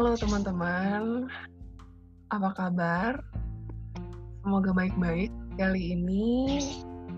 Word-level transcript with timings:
Halo 0.00 0.16
teman-teman, 0.16 1.28
apa 2.32 2.56
kabar? 2.56 3.20
Semoga 4.40 4.72
baik-baik. 4.72 5.28
Kali 5.60 5.92
ini 5.92 6.56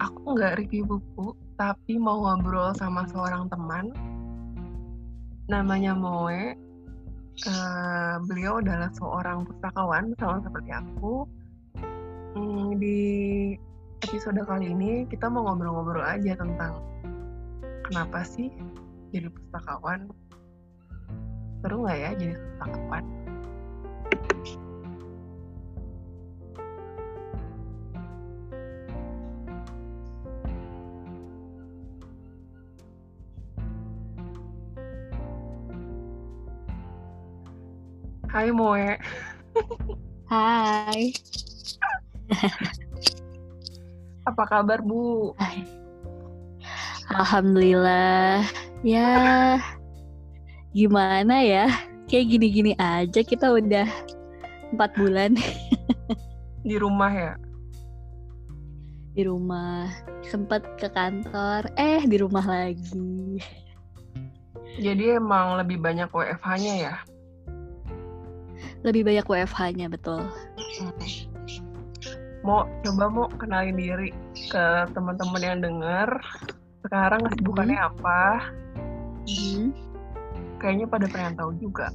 aku 0.03 0.35
nggak 0.35 0.59
review 0.59 0.91
buku, 0.91 1.31
tapi 1.55 1.95
mau 1.95 2.27
ngobrol 2.27 2.75
sama 2.75 3.07
seorang 3.07 3.47
teman. 3.55 3.95
Namanya 5.47 5.95
Moe. 5.95 6.59
Uh, 7.47 8.19
beliau 8.27 8.59
adalah 8.59 8.91
seorang 8.99 9.47
pustakawan 9.47 10.11
sama 10.19 10.43
seperti 10.43 10.75
aku. 10.75 11.23
Hmm, 12.35 12.83
di 12.83 12.99
episode 14.03 14.43
kali 14.43 14.75
ini 14.75 15.07
kita 15.07 15.31
mau 15.31 15.47
ngobrol-ngobrol 15.47 16.03
aja 16.03 16.35
tentang 16.35 16.83
kenapa 17.87 18.27
sih 18.27 18.51
jadi 19.15 19.31
pustakawan 19.31 20.11
seru 21.63 21.87
nggak 21.87 21.99
ya 22.03 22.11
jadi 22.19 22.35
pustakawan 22.35 23.05
Hai 38.33 38.49
Moe. 38.49 38.97
Hai. 40.25 41.13
Apa 44.25 44.45
kabar 44.49 44.81
Bu? 44.81 45.37
Hai. 45.37 45.69
Alhamdulillah. 47.13 48.41
Ya, 48.81 49.61
gimana 50.73 51.41
ya? 51.45 51.67
Kayak 52.11 52.37
gini-gini 52.37 52.73
aja 52.77 53.21
kita 53.25 53.53
udah 53.53 53.89
empat 54.73 54.91
bulan 54.99 55.37
Di 56.69 56.77
rumah 56.77 57.13
ya? 57.13 57.33
di 59.13 59.29
rumah. 59.29 59.93
Sempet 60.25 60.65
ke 60.81 60.89
kantor, 60.89 61.69
eh 61.77 62.01
di 62.09 62.17
rumah 62.17 62.45
lagi. 62.45 63.41
Jadi 64.81 65.21
emang 65.21 65.61
lebih 65.61 65.77
banyak 65.77 66.09
WFH-nya 66.09 66.75
ya? 66.81 66.95
Lebih 68.83 69.05
banyak 69.05 69.27
WFH-nya 69.29 69.93
betul. 69.93 70.25
Mau 72.43 72.67
coba 72.83 73.05
mau 73.13 73.27
kenalin 73.37 73.77
diri 73.77 74.11
ke 74.49 74.65
teman-teman 74.97 75.43
yang 75.45 75.59
denger. 75.61 76.09
Sekarang 76.83 77.21
kesibukannya 77.29 77.79
apa? 77.79 78.51
Hmm, 79.29 79.71
Kayaknya 80.63 80.87
pada 80.87 81.07
pengen 81.11 81.35
tahu 81.35 81.51
juga. 81.59 81.91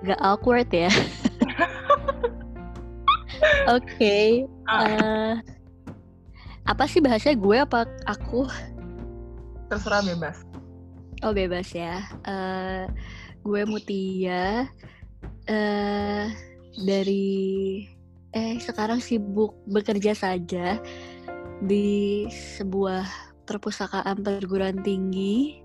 Gak 0.00 0.16
awkward 0.24 0.72
ya. 0.72 0.88
Oke. 3.76 4.48
Ah. 4.64 4.88
eh, 4.88 5.34
apa 6.64 6.88
sih 6.88 7.04
bahasanya 7.04 7.36
gue 7.36 7.56
apa 7.60 7.84
aku? 8.08 8.48
Terserah 9.68 10.00
bebas. 10.00 10.40
Oh 11.20 11.36
bebas 11.36 11.68
ya. 11.76 12.00
Eh, 12.24 12.88
gue 13.44 13.62
Mutia 13.68 14.64
eh 15.48 16.26
dari 16.80 17.28
eh 18.30 18.54
sekarang 18.62 19.02
sibuk 19.02 19.58
bekerja 19.66 20.14
saja 20.14 20.78
di 21.60 22.24
sebuah 22.30 23.04
perpustakaan 23.44 24.22
perguruan 24.22 24.80
tinggi. 24.80 25.60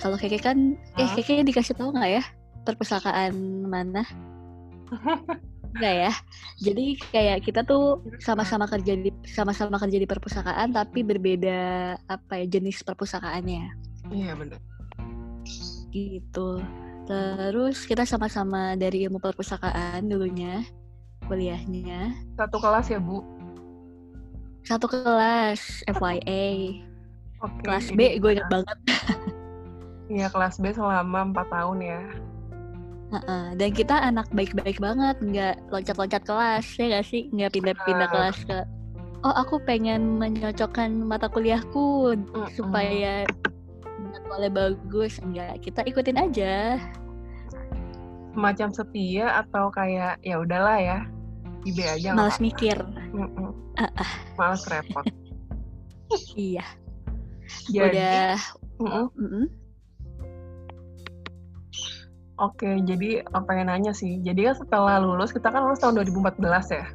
Kalau 0.00 0.16
Keke 0.16 0.40
kan, 0.40 0.56
eh 0.96 1.04
Hah? 1.04 1.12
Keke 1.12 1.44
dikasih 1.44 1.76
tahu 1.76 1.92
nggak 1.92 2.10
ya 2.10 2.22
perpustakaan 2.64 3.32
mana? 3.68 4.04
Enggak 5.70 5.94
ya. 5.94 6.12
Jadi 6.58 6.98
kayak 7.12 7.44
kita 7.44 7.60
tuh 7.62 8.00
sama-sama 8.18 8.64
kerja 8.66 8.96
di 8.96 9.12
sama-sama 9.28 9.76
kerja 9.78 10.00
di 10.00 10.08
perpustakaan 10.08 10.72
tapi 10.72 11.04
berbeda 11.04 11.60
apa 12.08 12.42
ya 12.42 12.58
jenis 12.58 12.82
perpustakaannya 12.82 13.70
Iya 14.10 14.34
bener. 14.34 14.58
gitu. 15.92 16.58
Terus 17.06 17.86
kita 17.86 18.02
sama-sama 18.02 18.74
dari 18.74 19.06
ilmu 19.06 19.18
perpustakaan 19.18 20.06
dulunya 20.06 20.62
kuliahnya 21.26 22.14
Satu 22.34 22.56
kelas 22.58 22.88
ya 22.88 22.98
Bu? 22.98 23.22
satu 24.60 24.86
kelas 24.86 25.82
FYA 25.88 26.44
Oke. 27.40 27.62
kelas 27.64 27.90
B 27.90 28.20
gue 28.20 28.30
inget 28.36 28.46
banget 28.46 28.78
Iya 30.10 30.26
kelas 30.34 30.58
B 30.58 30.74
selama 30.74 31.30
4 31.30 31.54
tahun 31.54 31.78
ya. 31.80 32.02
Dan 33.60 33.70
kita 33.74 33.94
anak 33.98 34.30
baik-baik 34.30 34.78
banget 34.78 35.16
nggak 35.18 35.54
loncat-loncat 35.68 36.22
kelas 36.24 36.66
ya 36.78 36.84
nggak 36.96 37.06
sih 37.06 37.22
nggak 37.34 37.52
pindah-pindah 37.58 38.08
Benar. 38.08 38.14
kelas 38.14 38.38
ke 38.46 38.58
oh 39.20 39.34
aku 39.36 39.60
pengen 39.68 40.16
menyocokkan 40.16 41.04
mata 41.04 41.28
kuliahku 41.28 42.16
Mm-mm. 42.16 42.48
supaya 42.56 43.28
jadwalnya 44.14 44.50
bagus 44.50 45.20
enggak 45.20 45.60
kita 45.60 45.84
ikutin 45.84 46.18
aja 46.18 46.54
Semacam 48.30 48.70
setia 48.70 49.42
atau 49.42 49.74
kayak 49.74 50.22
ya 50.22 50.38
udahlah 50.38 50.78
ya. 50.78 50.98
IB 51.66 51.82
aja 51.82 52.14
males 52.14 52.38
apa-apa. 52.38 52.46
mikir 52.46 52.76
Mm-mm. 53.10 53.50
Ah, 53.74 53.90
Males 54.38 54.62
repot. 54.70 55.02
iya 56.38 56.62
Jadi, 57.68 57.98
udah 58.00 58.38
mm-mm. 58.80 59.06
mm-mm. 59.18 59.44
Oke, 62.40 62.80
jadi 62.82 63.20
apa 63.28 63.44
pengen 63.44 63.68
nanya 63.68 63.92
sih. 63.92 64.16
Jadi 64.18 64.48
kan 64.48 64.56
setelah 64.56 64.96
lulus, 64.96 65.28
kita 65.28 65.52
kan 65.52 65.60
lulus 65.60 65.76
tahun 65.78 66.00
2014 66.00 66.40
ya. 66.72 66.86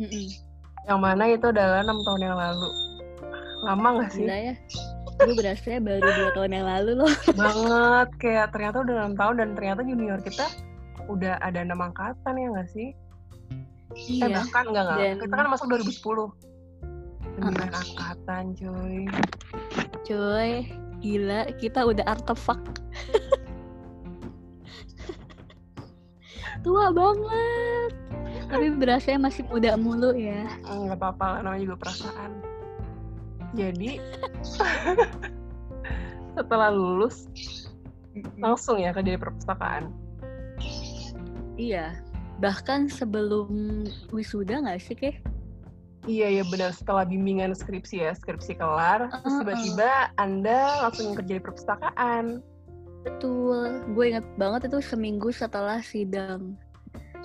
Mm-mm. 0.00 0.26
Yang 0.88 0.98
mana 0.98 1.22
itu 1.28 1.46
adalah 1.46 1.84
enam 1.84 2.00
tahun 2.00 2.20
yang 2.22 2.32
lalu. 2.32 2.68
Lama 3.60 3.88
nggak 4.00 4.10
sih? 4.10 4.24
Gila 4.24 4.38
ya 4.42 4.54
gue 5.18 5.34
berasa 5.34 5.82
baru 5.82 6.06
dua 6.14 6.30
tahun 6.30 6.50
yang 6.54 6.66
lalu 6.70 6.90
loh 6.94 7.10
Banget. 7.42 8.08
Kayak 8.16 8.46
ternyata 8.54 8.76
udah 8.80 8.94
enam 8.96 9.14
tahun 9.18 9.34
dan 9.36 9.48
ternyata 9.52 9.80
junior 9.82 10.20
kita 10.22 10.46
udah 11.10 11.42
ada 11.42 11.58
enam 11.60 11.82
angkatan 11.82 12.38
ya 12.38 12.46
nggak 12.48 12.70
sih? 12.70 12.88
Eh 13.90 14.14
iya 14.14 14.30
bahkan 14.32 14.64
nggak 14.64 14.84
nggak. 14.86 14.96
dan- 14.96 15.18
Kita 15.20 15.34
kan 15.34 15.46
masuk 15.50 15.66
2010. 15.68 16.30
Sembilan 17.34 17.70
angkatan, 17.74 18.42
cuy. 18.54 18.98
Cuy, 20.02 20.50
gila 20.98 21.40
kita 21.54 21.80
udah 21.82 22.04
artefak. 22.08 22.62
Tua 26.62 26.90
banget. 26.90 27.92
Tapi 28.48 28.66
berasa 28.80 29.16
masih 29.16 29.44
muda 29.48 29.76
mulu 29.78 30.14
ya. 30.14 30.48
Hmm, 30.66 30.88
nggak 30.88 30.98
apa-apa 30.98 31.24
lah, 31.38 31.38
namanya 31.44 31.62
juga 31.68 31.76
perasaan. 31.86 32.32
Jadi 33.56 33.96
setelah 36.36 36.68
lulus 36.68 37.26
langsung 38.36 38.76
ya 38.82 38.92
kerja 38.92 39.16
di 39.16 39.20
perpustakaan. 39.20 39.88
Iya. 41.58 41.98
Bahkan 42.38 42.86
sebelum 42.92 43.82
wisuda 44.14 44.62
nggak 44.62 44.78
sih, 44.78 44.94
Keh? 44.94 45.16
Iya 46.08 46.40
ya 46.40 46.44
benar 46.48 46.72
setelah 46.72 47.04
bimbingan 47.04 47.52
skripsi 47.52 48.00
ya 48.00 48.16
skripsi 48.16 48.56
kelar 48.56 49.12
terus 49.12 49.28
Uh-uh. 49.28 49.40
tiba-tiba 49.44 49.92
anda 50.16 50.88
langsung 50.88 51.12
kerja 51.12 51.36
di 51.36 51.42
perpustakaan. 51.42 52.40
Betul. 53.06 53.82
Gue 53.94 54.04
inget 54.14 54.26
banget 54.40 54.72
itu 54.72 54.78
seminggu 54.82 55.30
setelah 55.30 55.78
sidang. 55.82 56.56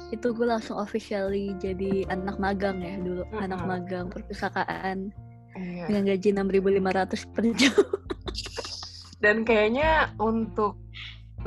Itu 0.09 0.34
gue 0.34 0.45
langsung 0.45 0.78
officially 0.78 1.53
jadi 1.57 2.06
anak 2.09 2.38
magang 2.38 2.81
ya 2.81 2.97
dulu. 3.01 3.23
Anak 3.38 3.61
Mm-mm. 3.61 3.69
magang 3.69 4.06
perpustakaan. 4.09 5.09
Iya. 5.53 5.85
Dengan 5.89 6.03
gaji 6.09 6.29
6.500 6.33 7.33
per 7.33 7.44
jam. 7.57 7.77
Dan 9.24 9.48
kayaknya 9.48 10.12
untuk 10.19 10.75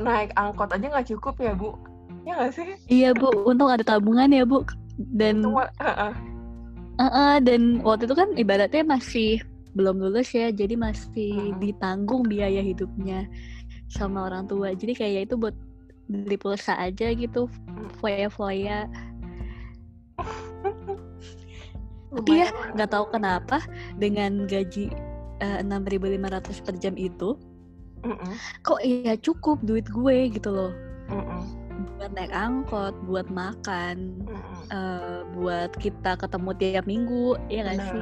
naik 0.01 0.33
angkot 0.33 0.73
aja 0.73 0.85
nggak 0.89 1.07
cukup 1.13 1.35
ya 1.37 1.53
bu? 1.53 1.77
Ya 2.25 2.33
nggak 2.39 2.51
sih? 2.57 2.65
Iya 2.89 3.09
bu, 3.13 3.29
untung 3.45 3.69
ada 3.69 3.85
tabungan 3.85 4.33
ya 4.33 4.43
bu. 4.47 4.65
Dan 4.97 5.45
uh-uh. 5.45 6.13
uh-uh, 6.97 7.35
dan 7.45 7.85
waktu 7.85 8.09
itu 8.09 8.15
kan 8.17 8.33
ibaratnya 8.33 8.81
masih 8.81 9.45
belum 9.77 10.01
lulus 10.01 10.33
ya, 10.33 10.49
jadi 10.49 10.73
masih 10.73 11.53
Mm-mm. 11.53 11.61
ditanggung 11.61 12.25
biaya 12.25 12.65
hidupnya 12.65 13.29
sama 13.91 14.27
orang 14.27 14.47
tua. 14.47 14.75
Jadi 14.75 14.93
kayak 14.95 15.31
itu 15.31 15.35
buat 15.39 15.55
beli 16.07 16.39
pulsa 16.39 16.75
aja 16.79 17.11
gitu, 17.11 17.51
foya-foya. 17.99 18.87
Tapi 22.17 22.31
ya 22.41 22.47
nggak 22.73 22.89
tahu 22.89 23.05
kenapa 23.11 23.61
dengan 23.99 24.47
gaji 24.47 24.89
eh, 25.43 25.59
6.500 25.61 26.65
per 26.65 26.75
jam 26.79 26.95
itu, 26.95 27.35
Mm-mm, 28.01 28.39
kok 28.63 28.79
ya 28.81 29.13
cukup 29.19 29.59
duit 29.61 29.85
gue 29.91 30.31
gitu 30.31 30.49
loh. 30.49 30.71
mm-mm, 31.11 31.43
Buat 31.99 32.11
naik 32.17 32.33
angkot, 32.33 32.95
buat 33.05 33.27
makan, 33.29 34.25
eh, 34.71 35.19
buat 35.35 35.75
kita 35.77 36.15
ketemu 36.17 36.49
tiap 36.57 36.85
minggu, 36.87 37.37
ya 37.51 37.67
nggak 37.67 37.79
sih? 37.83 38.01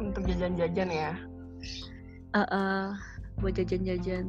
Untuk 0.00 0.22
jajan-jajan 0.26 0.88
ya. 0.90 1.12
Eh, 2.34 2.40
eh, 2.42 2.86
buat 3.38 3.54
jajan-jajan. 3.54 4.26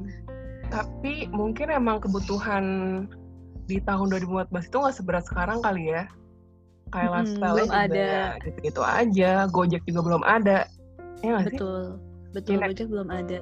Tapi 0.69 1.29
mungkin 1.29 1.67
emang 1.69 2.01
kebutuhan 2.01 2.63
di 3.65 3.81
tahun 3.81 4.13
2014 4.13 4.49
itu 4.63 4.75
nggak 4.77 4.95
seberat 4.95 5.25
sekarang 5.25 5.59
kali 5.59 5.89
ya. 5.89 6.03
Kayak 6.89 7.09
Mm-mm, 7.09 7.17
lifestyle 7.17 7.55
belum 7.55 7.67
juga 7.67 7.81
ada. 7.81 8.09
gitu-gitu 8.39 8.81
aja. 8.83 9.31
Gojek 9.49 9.81
juga 9.83 10.01
belum 10.03 10.23
ada. 10.23 10.57
Ya 11.19 11.27
nggak 11.31 11.43
sih? 11.43 11.57
Betul. 11.57 11.83
Betul, 12.31 12.51
Gila. 12.53 12.65
Gojek 12.69 12.87
belum 12.87 13.09
ada. 13.09 13.39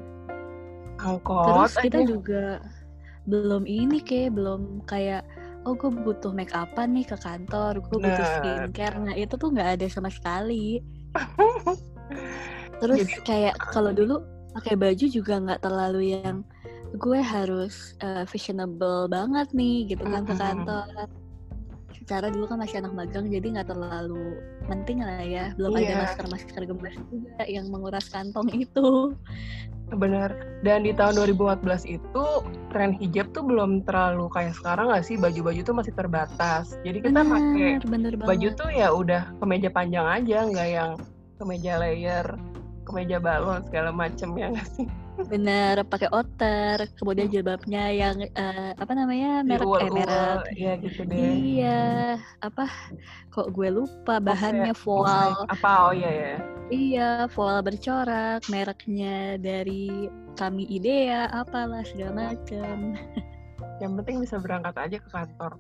Angkot 0.96 1.46
Terus 1.50 1.74
kita 1.82 2.00
aja. 2.00 2.08
juga 2.08 2.44
belum 3.24 3.64
ini 3.66 3.98
kayak 4.00 4.36
belum 4.36 4.62
kayak 4.84 5.24
oh 5.64 5.74
gue 5.74 5.90
butuh 5.90 6.32
make 6.32 6.52
upan 6.52 6.92
nih 6.92 7.08
ke 7.08 7.16
kantor, 7.18 7.80
gue 7.80 7.98
butuh 7.98 8.14
Bener. 8.20 8.36
skincare. 8.70 8.98
Nah 9.00 9.16
itu 9.16 9.34
tuh 9.34 9.50
nggak 9.50 9.80
ada 9.80 9.86
sama 9.88 10.08
sekali. 10.08 10.84
Terus 12.84 13.00
Jadi- 13.02 13.24
kayak 13.24 13.56
kalau 13.72 13.92
dulu 14.00 14.22
pakai 14.54 14.76
baju 14.78 15.06
juga 15.08 15.34
nggak 15.40 15.62
terlalu 15.62 16.14
yang 16.14 16.46
gue 16.94 17.20
harus 17.20 17.98
eh, 18.00 18.26
fashionable 18.30 19.10
banget 19.10 19.50
nih 19.52 19.90
gitu 19.94 20.06
kan 20.06 20.24
ke 20.24 20.36
kantor. 20.38 20.86
Secara 21.94 22.28
dulu 22.30 22.52
kan 22.52 22.60
masih 22.60 22.84
anak 22.84 22.94
magang 22.94 23.32
jadi 23.32 23.48
nggak 23.48 23.70
terlalu 23.72 24.38
penting 24.68 25.00
lah 25.02 25.24
ya. 25.24 25.46
Belum 25.56 25.74
ada 25.74 25.84
Iya. 25.88 25.98
masker-masker 26.04 26.62
gemas 26.68 26.98
juga 27.08 27.44
yang 27.48 27.66
menguras 27.72 28.06
kantong 28.12 28.50
itu. 28.52 29.16
Bener. 29.94 30.34
Dan 30.66 30.84
di 30.84 30.92
tahun 30.92 31.16
2014 31.16 31.86
itu 31.86 32.26
tren 32.74 32.98
hijab 32.98 33.30
tuh 33.32 33.46
belum 33.46 33.86
terlalu 33.86 34.26
kayak 34.32 34.58
sekarang 34.58 34.90
nggak 34.90 35.06
sih? 35.06 35.16
Baju-baju 35.16 35.62
tuh 35.64 35.76
masih 35.76 35.94
terbatas. 35.94 36.76
Jadi 36.82 36.98
kita 37.04 37.22
pakai 37.24 37.80
Bener, 37.86 38.14
baju 38.18 38.48
tuh 38.58 38.70
ya 38.74 38.90
udah 38.90 39.32
kemeja 39.38 39.70
panjang 39.70 40.06
aja, 40.06 40.38
nggak 40.50 40.70
yang 40.70 40.92
kemeja 41.38 41.74
layer, 41.78 42.26
kemeja 42.84 43.18
balon 43.22 43.62
segala 43.70 43.90
macem 43.94 44.34
ya 44.36 44.50
nggak 44.52 44.70
sih? 44.76 44.88
Bener, 45.14 45.86
pakai 45.86 46.10
outer, 46.10 46.90
kemudian 46.98 47.30
jilbabnya 47.30 47.90
yang 47.90 48.18
eh, 48.22 48.72
apa 48.74 48.92
namanya 48.98 49.46
merek 49.46 49.62
eh 49.62 49.90
merek 49.94 49.94
uol-uol, 49.94 50.38
ya 50.58 50.74
gitu 50.82 51.02
deh. 51.06 51.18
iya 51.18 51.82
apa 52.42 52.66
kok 53.30 53.54
gue 53.54 53.70
lupa 53.70 54.18
bahannya 54.18 54.74
Oke, 54.74 54.82
voal 54.84 55.32
Apa? 55.48 55.72
Oh 55.90 55.94
iya 55.94 56.12
ya. 56.12 56.36
iya 56.70 57.08
voal 57.30 57.62
bercorak 57.62 58.42
mereknya 58.50 59.38
dari 59.38 60.10
kami 60.34 60.66
idea 60.68 61.30
apalah 61.30 61.86
segala 61.86 62.34
macam 62.34 62.98
Yang 63.82 63.92
penting 64.02 64.16
bisa 64.22 64.38
berangkat 64.38 64.76
aja 64.78 64.98
ke 64.98 65.10
kantor. 65.10 65.58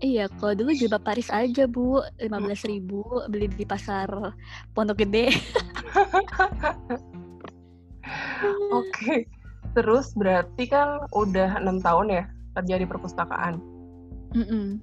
iya 0.00 0.26
kalau 0.40 0.56
dulu 0.58 0.74
jilbab 0.74 1.04
Paris 1.04 1.30
aja 1.30 1.68
bu 1.68 2.02
15.000 2.18 2.66
ribu 2.66 3.04
beli 3.30 3.46
di 3.46 3.62
pasar 3.62 4.08
Pondok 4.74 4.98
Gede 5.06 5.30
Oke. 8.80 9.26
Terus 9.72 10.12
berarti 10.12 10.68
kan 10.68 11.00
udah 11.16 11.62
enam 11.62 11.80
tahun 11.80 12.12
ya 12.12 12.24
kerja 12.60 12.74
di 12.76 12.86
perpustakaan. 12.86 13.56
Mm-mm. 14.36 14.80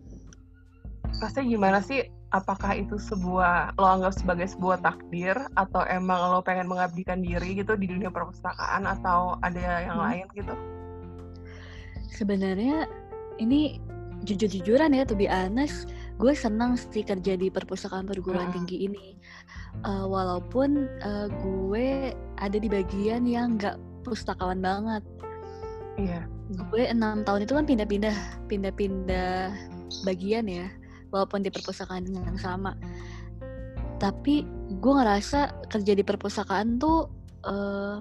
Rasanya 1.21 1.45
gimana 1.45 1.79
sih? 1.83 2.06
Apakah 2.29 2.77
itu 2.77 2.94
sebuah 3.01 3.73
lo 3.81 3.85
anggap 3.89 4.13
sebagai 4.13 4.45
sebuah 4.45 4.85
takdir 4.85 5.33
atau 5.57 5.81
emang 5.89 6.29
lo 6.29 6.45
pengen 6.45 6.69
mengabdikan 6.69 7.25
diri 7.25 7.57
gitu 7.57 7.73
di 7.73 7.89
dunia 7.89 8.13
perpustakaan 8.13 8.85
atau 8.85 9.41
ada 9.41 9.81
yang 9.81 9.97
Hmm. 9.97 10.06
lain 10.06 10.25
gitu? 10.38 10.53
sebenarnya 12.09 12.89
ini 13.39 13.79
jujur-jujuran 14.27 14.91
ya 14.91 15.07
to 15.07 15.15
be 15.15 15.29
honest 15.31 15.88
gue 16.19 16.35
senang 16.35 16.75
sih 16.75 17.06
kerja 17.06 17.39
di 17.39 17.47
perpustakaan 17.47 18.03
perguruan 18.03 18.51
Hmm. 18.51 18.56
tinggi 18.59 18.91
ini 18.91 19.15
Eh, 19.85 20.05
walaupun 20.05 20.89
eh, 20.99 21.27
gue 21.29 22.11
ada 22.35 22.57
di 22.57 22.67
bagian 22.67 23.23
yang 23.23 23.55
nggak 23.55 23.77
pustakawan 24.03 24.59
banget. 24.59 25.03
Iya. 25.99 26.23
gue 26.49 26.81
enam 26.89 27.21
tahun 27.27 27.45
itu 27.45 27.53
kan 27.53 27.65
pindah-pindah 27.67 28.17
pindah-pindah 28.49 29.53
bagian 30.07 30.49
ya 30.49 30.65
walaupun 31.13 31.45
di 31.45 31.53
perpustakaan 31.53 32.09
yang 32.09 32.39
sama. 32.41 32.73
Tapi 34.01 34.47
gue 34.79 34.93
ngerasa 34.95 35.69
kerja 35.69 35.93
di 35.93 36.01
perpustakaan 36.01 36.81
tuh 36.81 37.07
eh, 37.45 37.97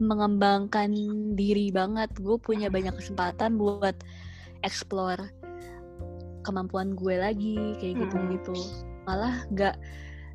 mengembangkan 0.00 0.90
diri 1.34 1.72
banget. 1.72 2.12
Gue 2.20 2.36
punya 2.36 2.68
banyak 2.68 2.92
kesempatan 3.00 3.56
buat 3.56 3.96
explore 4.60 5.40
kemampuan 6.44 6.96
gue 6.96 7.14
lagi 7.20 7.76
kayak 7.80 7.94
gitu 8.06 8.16
gitu 8.32 8.56
malah 9.04 9.44
nggak 9.52 9.76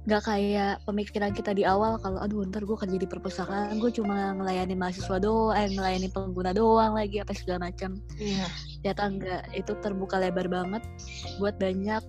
nggak 0.05 0.21
kayak 0.23 0.77
pemikiran 0.85 1.33
kita 1.33 1.49
di 1.51 1.65
awal 1.65 1.97
kalau 1.97 2.21
aduh 2.21 2.45
ntar 2.45 2.61
gue 2.61 2.77
kerja 2.77 2.93
di 2.93 3.09
perpustakaan 3.09 3.81
gue 3.81 3.89
cuma 3.89 4.37
ngelayani 4.37 4.77
mahasiswa 4.77 5.17
doang 5.17 5.71
ngelayani 5.73 6.13
pengguna 6.13 6.53
doang 6.53 6.93
lagi 6.93 7.19
apa 7.19 7.33
segala 7.33 7.73
macam 7.73 7.97
Iya. 8.15 8.45
ternyata 8.85 9.01
enggak 9.09 9.41
itu 9.51 9.71
terbuka 9.81 10.21
lebar 10.21 10.45
banget 10.45 10.85
buat 11.41 11.57
banyak 11.57 12.05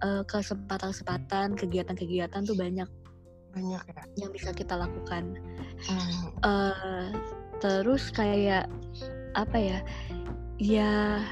eh, 0.00 0.22
kesempatan-kesempatan 0.28 1.56
kegiatan-kegiatan 1.56 2.44
tuh 2.44 2.56
banyak 2.56 2.88
Banyak 3.50 3.82
ya. 3.82 4.02
yang 4.20 4.30
bisa 4.30 4.52
kita 4.52 4.76
lakukan 4.76 5.34
Hmm. 5.88 6.28
eh 6.44 7.08
terus 7.56 8.12
kayak 8.12 8.68
apa 9.32 9.56
ya 9.56 9.78
ya 10.60 11.24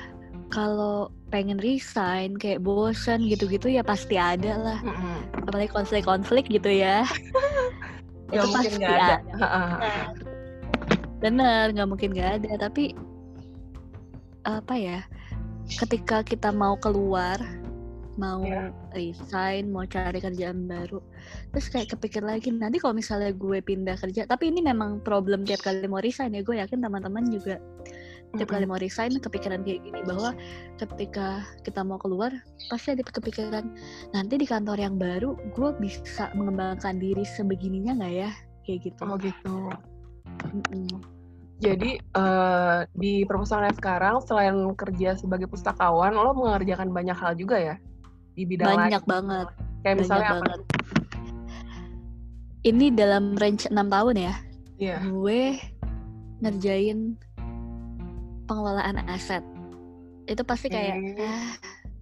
kalau 0.49 1.13
pengen 1.29 1.61
resign 1.61 2.37
kayak 2.37 2.65
bosen 2.65 3.29
gitu-gitu 3.29 3.69
ya 3.69 3.85
pasti 3.85 4.17
ada 4.17 4.57
lah 4.57 4.79
Mm-mm. 4.81 5.45
apalagi 5.45 5.69
konflik-konflik 5.69 6.49
gitu 6.49 6.69
ya 6.69 7.05
itu 8.33 8.45
mungkin 8.45 8.73
pasti 8.73 8.77
nggak 8.81 8.97
ada. 8.97 9.15
ada 9.17 9.17
Ha-ha. 9.41 9.65
bener 11.21 11.65
nggak 11.73 11.89
mungkin 11.89 12.11
nggak 12.17 12.31
ada 12.43 12.69
tapi 12.69 12.93
apa 14.45 14.75
ya 14.77 15.01
ketika 15.81 16.25
kita 16.25 16.49
mau 16.49 16.77
keluar 16.81 17.37
mau 18.19 18.43
Iya. 18.43 18.75
resign 18.99 19.71
mau 19.71 19.87
cari 19.87 20.19
kerjaan 20.19 20.67
baru 20.67 20.99
terus 21.55 21.71
kayak 21.71 21.95
kepikir 21.95 22.25
lagi 22.25 22.51
nanti 22.51 22.83
kalau 22.83 22.97
misalnya 22.99 23.31
gue 23.31 23.63
pindah 23.63 23.95
kerja 23.95 24.27
tapi 24.27 24.51
ini 24.51 24.59
memang 24.59 24.99
problem 25.07 25.47
tiap 25.47 25.63
kali 25.63 25.87
mau 25.87 26.03
resign 26.03 26.35
ya 26.35 26.43
gue 26.43 26.59
yakin 26.59 26.83
teman-teman 26.83 27.23
juga 27.31 27.63
tiap 28.37 28.53
kali 28.53 28.69
mau 28.69 28.77
resign 28.77 29.17
kepikiran 29.17 29.65
kayak 29.65 29.81
gini 29.81 30.05
bahwa 30.05 30.37
ketika 30.77 31.41
kita 31.65 31.81
mau 31.81 31.97
keluar 31.97 32.29
pasti 32.69 32.93
ada 32.93 33.01
kepikiran 33.01 33.65
nanti 34.13 34.37
di 34.37 34.45
kantor 34.45 34.77
yang 34.77 35.01
baru 35.01 35.33
gue 35.57 35.71
bisa 35.81 36.29
mengembangkan 36.37 37.01
diri 37.01 37.25
sebegininya 37.25 37.97
nggak 37.97 38.15
ya 38.15 38.31
kayak 38.69 38.79
gitu 38.85 39.01
Oh 39.03 39.17
gitu. 39.17 39.57
Mm-mm. 40.53 41.01
Jadi 41.59 41.99
eh, 41.99 42.79
di 42.95 43.27
perpustakaan 43.27 43.75
sekarang 43.75 44.23
selain 44.23 44.55
kerja 44.79 45.19
sebagai 45.19 45.51
pustakawan, 45.51 46.15
lo 46.15 46.31
mengerjakan 46.37 46.93
banyak 46.93 47.17
hal 47.19 47.35
juga 47.35 47.59
ya 47.59 47.75
di 48.37 48.47
bidang 48.47 48.77
banyak 48.79 49.03
lain. 49.03 49.11
banget 49.11 49.47
Kayak 49.83 49.83
banyak 49.83 49.99
misalnya 49.99 50.29
apa? 50.31 50.39
banget 50.39 50.61
ini 52.63 52.87
dalam 52.93 53.35
range 53.35 53.67
6 53.67 53.75
tahun 53.75 54.17
ya 54.19 54.35
Iya. 54.79 54.97
gue 55.03 55.41
ngerjain 56.39 56.99
pengelolaan 58.49 58.99
aset. 59.07 59.45
Itu 60.25 60.43
pasti 60.43 60.73
kayak 60.73 60.97
Oke. 60.97 61.23
ah 61.23 61.53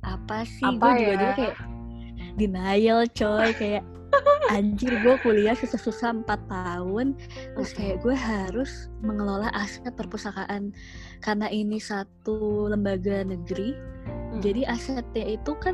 apa 0.07 0.47
sih? 0.47 0.63
Apa 0.63 0.95
gue 0.95 1.03
juga 1.03 1.11
ya? 1.11 1.19
dulu 1.19 1.33
kayak 1.35 1.57
denial 2.39 3.01
coy. 3.11 3.51
Kayak 3.53 3.85
anjir 4.55 4.93
gue 5.03 5.15
kuliah 5.21 5.59
susah-susah 5.59 6.23
4 6.23 6.31
tahun. 6.47 7.19
Terus 7.59 7.71
kayak 7.75 8.07
gue 8.07 8.15
harus 8.15 8.89
mengelola 9.03 9.51
aset 9.53 9.91
perpustakaan 9.93 10.71
karena 11.21 11.51
ini 11.51 11.83
satu 11.83 12.71
lembaga 12.71 13.27
negeri. 13.27 13.75
Hmm. 14.37 14.45
jadi 14.45 14.69
asetnya 14.69 15.41
itu 15.41 15.57
kan 15.57 15.73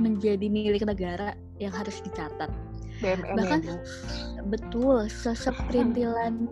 menjadi 0.00 0.50
milik 0.50 0.82
negara 0.82 1.36
yang 1.62 1.70
harus 1.70 2.00
dicatat. 2.02 2.50
BMN 3.00 3.36
bahkan 3.36 3.60
ya, 3.64 3.76
betul 4.44 5.08
seseprintilan 5.08 6.48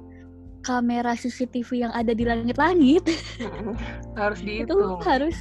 kamera 0.68 1.16
CCTV 1.16 1.88
yang 1.88 1.92
ada 1.96 2.12
di 2.12 2.28
langit-langit. 2.28 3.08
Harus 4.20 4.44
itu 4.44 4.68
dihitung. 4.68 5.00
harus 5.00 5.36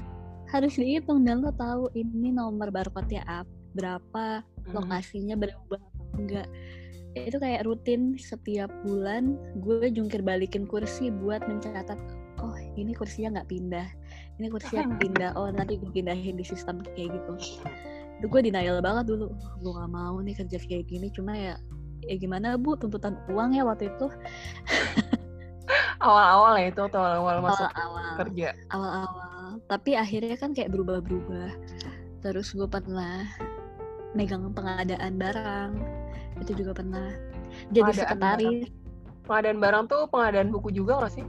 harus 0.47 0.73
dihitung 0.79 1.27
dan 1.27 1.43
lo 1.43 1.51
tahu 1.51 1.91
ini 1.91 2.31
nomor 2.31 2.71
barcode-nya 2.71 3.27
apa 3.27 3.51
berapa 3.75 4.25
Mm. 4.67 4.75
lokasinya 4.75 5.35
berubah 5.39 5.79
enggak 6.19 6.47
itu 7.15 7.39
kayak 7.39 7.63
rutin 7.63 8.19
setiap 8.19 8.67
bulan 8.83 9.39
gue 9.63 9.87
jungkir 9.89 10.19
balikin 10.19 10.67
kursi 10.67 11.07
buat 11.07 11.39
mencatat 11.47 11.95
oh 12.43 12.55
ini 12.75 12.91
kursinya 12.91 13.39
nggak 13.39 13.49
pindah 13.49 13.87
ini 14.37 14.47
kursinya 14.51 14.83
pindah 15.01 15.31
oh 15.39 15.47
nanti 15.49 15.79
gue 15.79 15.87
pindahin 15.89 16.35
di 16.35 16.43
sistem 16.43 16.83
kayak 16.93 17.15
gitu 17.15 17.33
itu 18.19 18.25
gue 18.27 18.41
denial 18.43 18.83
banget 18.83 19.07
dulu 19.07 19.31
gue 19.33 19.71
gak 19.71 19.91
mau 19.93 20.19
nih 20.19 20.35
kerja 20.35 20.57
kayak 20.67 20.85
gini 20.91 21.07
cuma 21.15 21.31
ya 21.31 21.55
ya 22.07 22.15
gimana 22.17 22.55
bu 22.55 22.79
tuntutan 22.79 23.19
uang 23.31 23.55
ya 23.55 23.63
waktu 23.67 23.91
itu 23.91 24.07
Awal-awal 25.99 26.63
ya 26.63 26.71
itu 26.71 26.79
atau 26.79 27.01
awal-awal 27.03 27.43
masuk 27.43 27.67
awal-awal 27.75 28.15
kerja. 28.23 28.49
awal-awal 28.71 29.59
tapi 29.67 29.99
akhirnya 29.99 30.39
kan 30.39 30.55
kayak 30.55 30.71
berubah-berubah 30.71 31.51
terus 32.23 32.55
gue 32.55 32.69
pernah 32.69 33.27
megang 34.15 34.47
pengadaan 34.55 35.19
barang 35.19 35.69
itu 36.39 36.63
juga 36.63 36.71
pernah 36.79 37.11
jadi 37.75 37.91
Pengadaan 37.91 37.99
sekretaris 37.99 38.71
Pengadaan 39.27 39.59
barang 39.59 39.83
tuh 39.91 40.01
pengadaan 40.07 40.49
buku 40.55 40.71
juga 40.71 41.03
nggak 41.03 41.13
sih? 41.19 41.25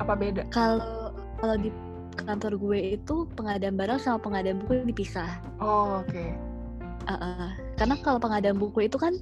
Apa 0.00 0.16
beda? 0.16 0.48
Kalau 0.48 1.12
kalau 1.44 1.56
di 1.60 1.68
kantor 2.16 2.56
gue 2.56 2.96
itu 2.96 3.28
pengadaan 3.36 3.76
barang 3.76 4.00
sama 4.00 4.16
pengadaan 4.16 4.64
buku 4.64 4.80
dipisah. 4.88 5.28
Oh, 5.60 6.00
oke. 6.00 6.08
Okay. 6.08 6.32
Uh, 7.04 7.12
uh. 7.12 7.48
Karena 7.76 8.00
kalau 8.00 8.16
pengadaan 8.16 8.56
buku 8.56 8.88
itu 8.88 8.96
kan 8.96 9.20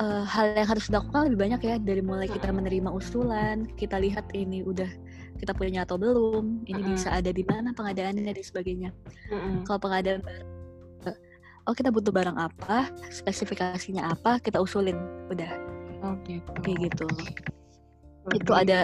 uh, 0.00 0.24
hal 0.24 0.56
yang 0.56 0.68
harus 0.68 0.88
dilakukan 0.88 1.32
lebih 1.32 1.40
banyak 1.48 1.60
ya 1.64 1.74
dari 1.80 2.02
mulai 2.04 2.28
kita 2.28 2.52
menerima 2.52 2.88
usulan, 2.92 3.68
kita 3.76 4.00
lihat 4.00 4.28
ini 4.36 4.62
udah 4.64 4.88
kita 5.36 5.52
punya 5.52 5.84
atau 5.84 6.00
belum, 6.00 6.64
ini 6.64 6.80
mm 6.80 6.84
-hmm. 6.84 6.94
bisa 6.96 7.08
ada 7.12 7.28
di 7.28 7.44
mana 7.44 7.76
pengadaannya 7.76 8.24
dan 8.24 8.36
sebagainya. 8.40 8.90
Mm 9.28 9.36
-hmm. 9.36 9.56
Kalau 9.68 9.78
pengadaan 9.80 10.20
barang, 10.24 10.48
oh 11.68 11.74
kita 11.76 11.92
butuh 11.92 12.12
barang 12.14 12.36
apa, 12.40 12.88
spesifikasinya 13.12 14.16
apa, 14.16 14.40
kita 14.40 14.56
usulin, 14.62 14.96
udah. 15.28 15.50
Oh 16.04 16.14
gitu. 16.24 16.50
Kayak 16.64 16.78
gitu. 16.92 17.06
Lebih 18.26 18.40
itu 18.42 18.52
ada 18.52 18.78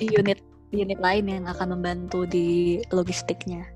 unit 0.00 0.38
unit 0.72 0.98
lain 1.00 1.28
yang 1.28 1.44
akan 1.44 1.76
membantu 1.78 2.24
di 2.24 2.80
logistiknya. 2.90 3.68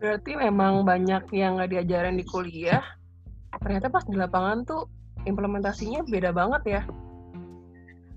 Berarti 0.00 0.36
memang 0.36 0.86
banyak 0.86 1.28
yang 1.32 1.58
nggak 1.58 1.70
diajarin 1.74 2.16
di 2.16 2.24
kuliah, 2.24 2.84
ternyata 3.64 3.88
pas 3.88 4.04
di 4.04 4.14
lapangan 4.20 4.68
tuh 4.68 4.84
implementasinya 5.24 6.04
beda 6.04 6.30
banget 6.36 6.62
ya. 6.68 6.82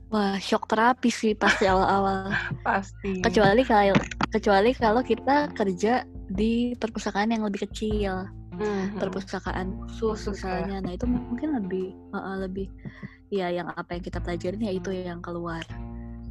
Wah, 0.07 0.39
shock 0.39 0.71
terapi 0.71 1.11
sih 1.11 1.35
pasti 1.35 1.67
awal-awal. 1.71 2.31
pasti. 2.63 3.23
Kecuali 3.23 3.63
kalau 3.63 3.95
kecuali 4.31 4.71
kalau 4.75 5.01
kita 5.03 5.51
kerja 5.51 6.03
di 6.31 6.75
perpustakaan 6.75 7.31
yang 7.31 7.47
lebih 7.47 7.67
kecil. 7.67 8.27
Mm-hmm. 8.57 8.97
Perpustakaan 8.97 9.67
khusus 9.85 10.33
misalnya. 10.33 10.79
Ya. 10.79 10.83
Nah, 10.83 10.91
itu 10.95 11.05
mungkin 11.05 11.49
lebih 11.59 11.93
uh, 12.15 12.39
lebih 12.41 12.67
ya 13.27 13.51
yang 13.51 13.67
apa 13.75 13.99
yang 13.99 14.03
kita 14.03 14.23
pelajarin 14.23 14.63
ya 14.63 14.73
itu 14.75 14.89
yang 14.95 15.19
keluar. 15.19 15.63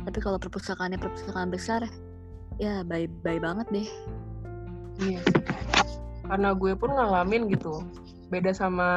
Tapi 0.02 0.18
kalau 0.24 0.40
perpustakaannya 0.40 0.96
perpustakaan 0.96 1.52
besar 1.52 1.84
ya 2.56 2.80
bye-bye 2.82 3.40
banget 3.40 3.66
deh. 3.68 3.88
Iya. 5.04 5.20
Karena 6.26 6.56
gue 6.56 6.72
pun 6.74 6.90
ngalamin 6.90 7.52
gitu 7.52 7.84
beda 8.30 8.50
sama 8.50 8.88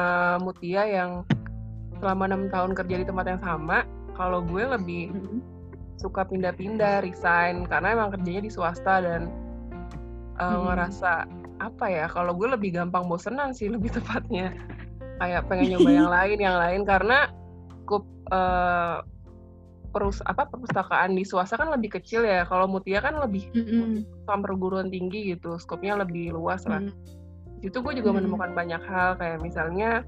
Mutia 0.42 0.86
yang 0.86 1.22
selama 2.00 2.26
enam 2.26 2.48
tahun 2.48 2.72
kerja 2.74 3.04
di 3.04 3.06
tempat 3.06 3.26
yang 3.28 3.42
sama 3.44 3.84
kalau 4.16 4.42
gue 4.42 4.64
lebih 4.64 5.12
mm-hmm. 5.12 5.38
suka 6.00 6.26
pindah-pindah 6.26 7.04
resign 7.04 7.68
karena 7.68 7.94
emang 7.94 8.10
kerjanya 8.16 8.42
di 8.48 8.52
swasta 8.52 9.04
dan 9.04 9.30
uh, 10.40 10.42
mm-hmm. 10.42 10.62
ngerasa 10.66 11.12
apa 11.60 11.86
ya 11.92 12.08
kalau 12.08 12.32
gue 12.32 12.48
lebih 12.48 12.72
gampang 12.72 13.04
bosenan 13.06 13.52
sih 13.52 13.68
lebih 13.68 13.92
tepatnya 13.96 14.56
kayak 15.20 15.46
pengen 15.46 15.70
nyoba 15.76 15.90
yang 15.92 16.10
lain 16.10 16.38
yang 16.40 16.56
lain 16.56 16.82
karena 16.88 17.28
cukup 17.84 18.08
uh, 18.32 19.04
perus 19.90 20.22
apa 20.22 20.46
perpustakaan 20.46 21.18
di 21.18 21.26
swasta 21.26 21.58
kan 21.58 21.74
lebih 21.74 21.98
kecil 21.98 22.22
ya 22.22 22.46
kalau 22.46 22.70
Mutia 22.70 23.02
kan 23.04 23.20
lebih 23.20 23.46
mm-hmm. 23.52 24.26
sama 24.26 24.42
perguruan 24.46 24.88
tinggi 24.88 25.34
gitu 25.36 25.58
skopnya 25.60 25.98
lebih 26.00 26.34
luas 26.34 26.66
lah 26.66 26.82
mm-hmm 26.82 27.19
itu 27.60 27.76
gue 27.80 27.92
juga 28.00 28.10
hmm. 28.12 28.16
menemukan 28.24 28.50
banyak 28.56 28.82
hal 28.88 29.20
kayak 29.20 29.38
misalnya 29.44 30.04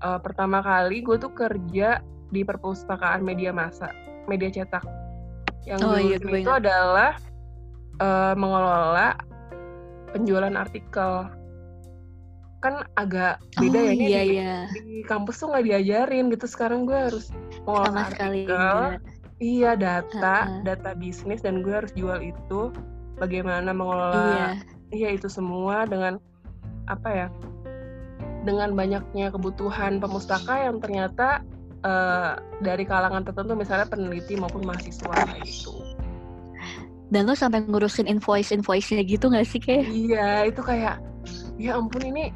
uh, 0.00 0.16
pertama 0.20 0.64
kali 0.64 1.04
gue 1.04 1.16
tuh 1.20 1.32
kerja 1.32 2.00
di 2.30 2.40
perpustakaan 2.46 3.20
media 3.20 3.52
massa 3.52 3.92
media 4.30 4.48
cetak 4.48 4.84
yang 5.68 5.80
oh, 5.84 6.00
iya, 6.00 6.16
itu 6.16 6.48
adalah 6.48 7.20
uh, 8.00 8.32
mengelola 8.32 9.12
penjualan 10.16 10.54
artikel 10.56 11.28
kan 12.60 12.84
agak 13.00 13.40
beda 13.56 13.78
oh, 13.80 13.84
ya 13.88 13.92
ini 13.92 14.04
iya, 14.04 14.22
di, 14.22 14.30
iya. 14.36 14.56
di 14.68 14.96
kampus 15.08 15.40
tuh 15.40 15.52
nggak 15.52 15.64
diajarin 15.64 16.28
gitu 16.28 16.46
sekarang 16.48 16.84
gue 16.84 16.96
harus 16.96 17.32
mengolah 17.64 18.12
artikel 18.12 19.00
iya 19.40 19.72
data 19.76 20.36
uh 20.44 20.60
-uh. 20.60 20.62
data 20.68 20.92
bisnis 20.92 21.40
dan 21.40 21.64
gue 21.64 21.72
harus 21.72 21.92
jual 21.96 22.20
itu 22.20 22.72
bagaimana 23.16 23.72
mengelola 23.72 24.12
iya. 24.36 24.48
iya 24.92 25.08
itu 25.16 25.28
semua 25.28 25.88
dengan 25.88 26.20
apa 26.90 27.08
ya 27.08 27.28
dengan 28.42 28.72
banyaknya 28.72 29.30
kebutuhan 29.30 30.00
pemustaka 30.00 30.64
yang 30.64 30.80
ternyata 30.80 31.44
uh, 31.84 32.40
dari 32.64 32.84
kalangan 32.88 33.24
tertentu 33.24 33.52
misalnya 33.56 33.86
peneliti 33.88 34.36
maupun 34.36 34.64
mahasiswa 34.64 35.16
gitu. 35.44 35.76
Dan 37.10 37.26
lo 37.26 37.34
sampai 37.34 37.66
ngurusin 37.66 38.06
invoice 38.06 38.54
invoice-nya 38.54 39.02
gitu 39.02 39.28
gak 39.34 39.44
sih 39.44 39.58
kayak? 39.58 39.86
Iya 39.90 40.28
itu 40.46 40.62
kayak 40.62 41.02
ya 41.58 41.76
ampun 41.76 42.06
ini 42.06 42.30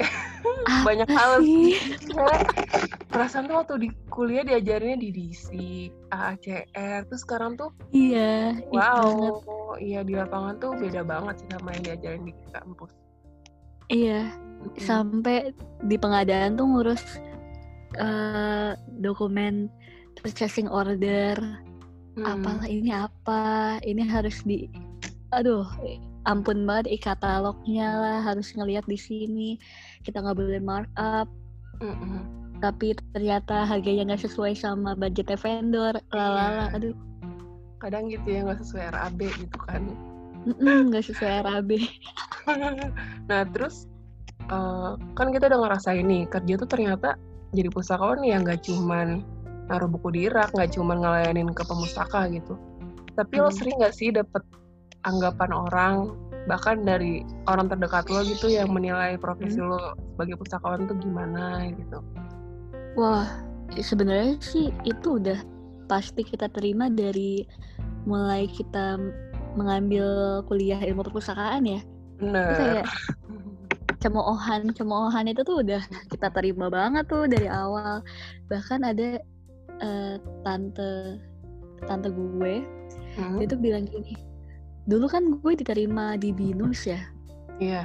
banyak 0.88 1.08
hal 1.12 1.44
sih. 1.44 1.76
Perasaan 3.12 3.46
tuh 3.46 3.56
waktu 3.62 3.74
di 3.86 3.88
kuliah 4.08 4.42
diajarinnya 4.46 4.98
di 5.00 5.08
DC, 5.12 5.46
AACR, 6.10 7.06
terus 7.08 7.22
sekarang 7.24 7.58
tuh 7.58 7.72
iya, 7.90 8.54
wow, 8.70 9.74
iya 9.80 10.04
di 10.06 10.14
lapangan 10.14 10.56
tuh 10.60 10.76
beda 10.76 11.02
banget 11.02 11.42
sih 11.42 11.48
sama 11.52 11.74
yang 11.76 11.82
diajarin 11.84 12.22
di 12.30 12.34
kampus. 12.52 12.92
Iya, 13.88 14.28
hmm. 14.28 14.76
sampai 14.84 15.56
di 15.88 15.96
pengadaan 15.96 16.60
tuh 16.60 16.68
ngurus 16.68 17.02
uh, 17.96 18.76
dokumen 19.00 19.72
purchasing 20.20 20.68
order, 20.68 21.40
hmm. 22.20 22.24
apalah 22.24 22.68
ini 22.68 22.92
apa, 22.92 23.78
ini 23.80 24.04
harus 24.04 24.44
di, 24.44 24.68
aduh, 25.32 25.64
ampun 26.28 26.68
banget 26.68 27.00
e-katalognya 27.00 27.88
lah 27.96 28.18
harus 28.20 28.52
ngelihat 28.52 28.84
di 28.84 28.98
sini, 29.00 29.50
kita 30.04 30.20
nggak 30.20 30.36
boleh 30.36 30.60
markup. 30.60 31.28
Hmm. 31.80 32.28
Tapi 32.60 32.92
ternyata 33.14 33.64
harganya 33.64 34.12
nggak 34.12 34.28
sesuai 34.28 34.52
sama 34.52 34.92
budget 34.98 35.32
vendor, 35.40 35.96
lalala, 36.12 36.68
iya. 36.68 36.76
aduh. 36.76 36.96
Kadang 37.78 38.10
gitu 38.12 38.26
ya 38.26 38.44
nggak 38.44 38.60
sesuai 38.60 38.84
RAB 38.90 39.20
gitu 39.22 39.58
kan 39.64 40.07
nggak 40.88 41.04
sesuai 41.04 41.44
RAB 41.44 41.70
nah 43.30 43.42
terus 43.50 43.88
uh, 44.52 44.94
kan 45.18 45.28
kita 45.34 45.50
udah 45.50 45.60
ngerasain 45.66 46.04
nih 46.04 46.24
kerja 46.28 46.54
tuh 46.60 46.68
ternyata 46.68 47.18
jadi 47.52 47.68
pustakawan 47.72 48.20
ya 48.24 48.40
nggak 48.40 48.64
cuman 48.64 49.24
naruh 49.68 49.88
buku 49.88 50.08
di 50.12 50.22
rak 50.32 50.52
nggak 50.56 50.72
cuman 50.76 51.00
ngelayanin 51.04 51.52
ke 51.52 51.62
pemustaka 51.64 52.28
gitu 52.32 52.56
tapi 53.16 53.36
hmm. 53.36 53.44
lo 53.44 53.50
sering 53.52 53.76
nggak 53.80 53.94
sih 53.94 54.08
dapet 54.12 54.40
anggapan 55.04 55.50
orang 55.52 55.96
bahkan 56.48 56.80
dari 56.80 57.22
orang 57.44 57.68
terdekat 57.68 58.08
lo 58.08 58.24
gitu 58.24 58.48
yang 58.48 58.72
menilai 58.72 59.20
profesi 59.20 59.60
hmm. 59.60 59.68
lo 59.68 59.92
sebagai 60.16 60.40
pustakawan 60.40 60.88
tuh 60.88 60.96
gimana 60.96 61.68
gitu 61.68 62.00
wah 62.96 63.28
sebenarnya 63.76 64.40
sih 64.40 64.72
itu 64.88 65.20
udah 65.20 65.36
pasti 65.88 66.24
kita 66.24 66.48
terima 66.52 66.88
dari 66.88 67.44
mulai 68.08 68.48
kita 68.48 68.96
mengambil 69.58 70.06
kuliah 70.46 70.78
ilmu 70.78 71.02
perpustakaan 71.02 71.66
ya? 71.66 71.80
Bener. 72.18 72.54
kayak 72.54 72.86
cemoohan 74.02 74.70
cemoohan 74.74 75.26
itu 75.26 75.42
tuh 75.42 75.62
udah 75.62 75.82
kita 76.10 76.30
terima 76.30 76.70
banget 76.70 77.04
tuh 77.10 77.26
dari 77.26 77.50
awal. 77.50 78.00
Bahkan 78.46 78.80
ada 78.86 79.18
uh, 79.82 80.14
tante 80.46 81.18
tante 81.86 82.10
gue 82.10 82.66
hmm. 83.14 83.38
dia 83.38 83.46
tuh 83.46 83.60
bilang 83.60 83.86
gini 83.86 84.18
dulu 84.88 85.06
kan 85.06 85.22
gue 85.28 85.52
diterima 85.52 86.16
di 86.16 86.32
binus 86.32 86.88
ya? 86.88 86.98
Iya. 87.60 87.84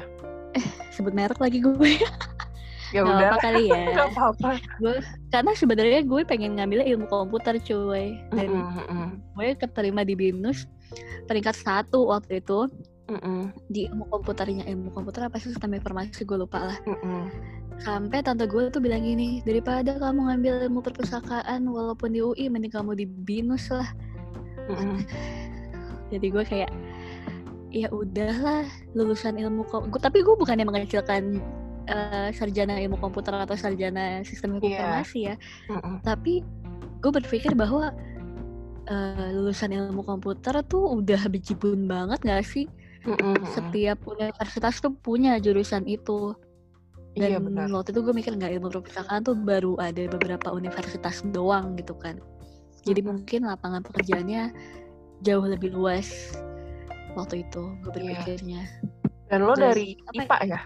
Eh 0.56 0.66
sebut 0.96 1.12
merek 1.12 1.38
lagi 1.38 1.60
gue. 1.60 1.94
Ya 2.94 3.02
gak 3.02 3.10
udah. 3.10 3.26
apa 3.26 3.38
kali 3.42 3.64
ya. 3.74 3.84
Gak 3.98 4.10
apa-apa. 4.14 4.50
Gue 4.78 5.02
karena 5.34 5.52
sebenarnya 5.58 6.06
gue 6.06 6.22
pengen 6.30 6.62
ngambil 6.62 6.86
ilmu 6.86 7.10
komputer 7.10 7.58
cuy. 7.58 8.22
Dan 8.30 8.54
mm 8.54 8.70
-hmm. 8.70 9.10
gue 9.34 9.48
keterima 9.58 10.06
di 10.06 10.14
binus 10.14 10.70
peringkat 11.28 11.56
satu 11.56 12.10
waktu 12.10 12.40
itu 12.40 12.70
mm 13.10 13.20
-mm. 13.20 13.42
di 13.70 13.90
ilmu 13.90 14.06
komputernya 14.10 14.64
ilmu 14.68 14.94
komputer 14.94 15.28
apa 15.28 15.38
sih 15.40 15.52
sistem 15.52 15.76
informasi 15.76 16.24
gue 16.24 16.38
lupa 16.38 16.64
lah 16.72 16.78
mm 16.86 16.98
-mm. 16.98 17.24
sampai 17.84 18.24
tante 18.24 18.46
gue 18.48 18.70
tuh 18.70 18.80
bilang 18.80 19.04
gini 19.04 19.44
daripada 19.44 19.98
kamu 19.98 20.32
ngambil 20.32 20.54
ilmu 20.70 20.80
perpustakaan 20.80 21.66
walaupun 21.68 22.14
di 22.14 22.22
UI 22.24 22.48
mending 22.48 22.74
kamu 22.74 22.96
di 22.98 23.06
binus 23.06 23.70
lah 23.74 23.90
mm 24.70 24.76
-mm. 24.76 24.98
jadi 26.14 26.28
gue 26.30 26.44
kayak 26.46 26.72
ya 27.74 27.90
udahlah 27.90 28.70
lulusan 28.94 29.42
ilmu 29.42 29.66
kom 29.66 29.90
tapi 29.98 30.22
gue 30.22 30.36
bukannya 30.38 30.62
mengecilkan 30.62 31.42
uh, 31.90 32.30
sarjana 32.32 32.80
ilmu 32.80 33.02
komputer 33.02 33.34
atau 33.34 33.58
sarjana 33.58 34.22
sistem 34.24 34.62
iya. 34.62 34.62
informasi 34.62 35.20
yeah. 35.26 35.38
ya. 35.68 35.74
Mm 35.74 35.80
-mm. 35.82 35.96
Tapi 36.06 36.34
gue 37.04 37.12
berpikir 37.12 37.52
bahwa 37.58 37.92
uh, 38.88 39.28
lulusan 39.36 39.72
ilmu 39.72 40.04
komputer 40.04 40.60
tuh 40.68 41.00
udah 41.00 41.28
bejibun 41.30 41.86
banget 41.86 42.20
gak 42.24 42.44
sih? 42.48 42.66
Mm 43.04 43.16
-mm. 43.20 43.36
Setiap 43.52 44.00
universitas 44.08 44.80
tuh 44.80 44.96
punya 44.96 45.36
jurusan 45.40 45.84
itu. 45.88 46.32
Dan 47.14 47.30
iya, 47.30 47.38
benar. 47.38 47.70
waktu 47.70 47.94
itu 47.94 48.02
gue 48.02 48.16
mikir 48.16 48.34
nggak 48.34 48.58
ilmu 48.58 48.74
perpustakaan 48.74 49.22
tuh 49.22 49.38
baru 49.38 49.78
ada 49.78 50.02
beberapa 50.10 50.50
universitas 50.50 51.22
doang 51.30 51.78
gitu 51.78 51.94
kan. 51.94 52.18
Jadi 52.82 53.06
mungkin 53.06 53.46
lapangan 53.46 53.86
pekerjaannya 53.86 54.50
jauh 55.22 55.46
lebih 55.46 55.78
luas 55.78 56.34
waktu 57.14 57.46
itu 57.46 57.70
gue 57.86 57.92
iya. 57.94 58.18
berpikirnya. 58.18 58.62
Yeah. 58.66 59.30
Dan 59.30 59.40
lo 59.46 59.54
dari 59.54 59.94
IPA 60.10 60.38
ya? 60.50 60.62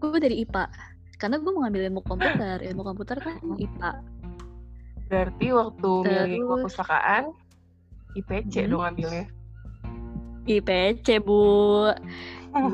gue 0.00 0.20
dari 0.20 0.36
IPA 0.48 0.64
karena 1.20 1.36
gue 1.36 1.50
mau 1.52 1.62
ngambil 1.68 1.82
ilmu 1.92 2.00
komputer 2.08 2.56
ilmu 2.64 2.82
komputer 2.82 3.16
kan 3.20 3.36
IPA 3.60 3.90
Berarti 5.10 5.46
waktu 5.50 5.90
milih 6.00 6.14
Terus- 6.38 6.48
perpustakaan 6.48 7.24
IPC 8.12 8.54
Hmm. 8.64 8.70
dong 8.70 8.84
ambilnya. 8.84 9.24
IPC 10.46 11.06
bu 11.20 11.38